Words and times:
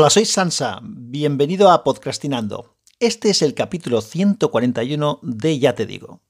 Hola, 0.00 0.10
soy 0.10 0.26
Sansa. 0.26 0.78
Bienvenido 0.80 1.72
a 1.72 1.82
Podcastinando. 1.82 2.76
Este 3.00 3.30
es 3.30 3.42
el 3.42 3.54
capítulo 3.54 4.00
141 4.00 5.18
de 5.22 5.58
Ya 5.58 5.74
te 5.74 5.86
digo. 5.86 6.20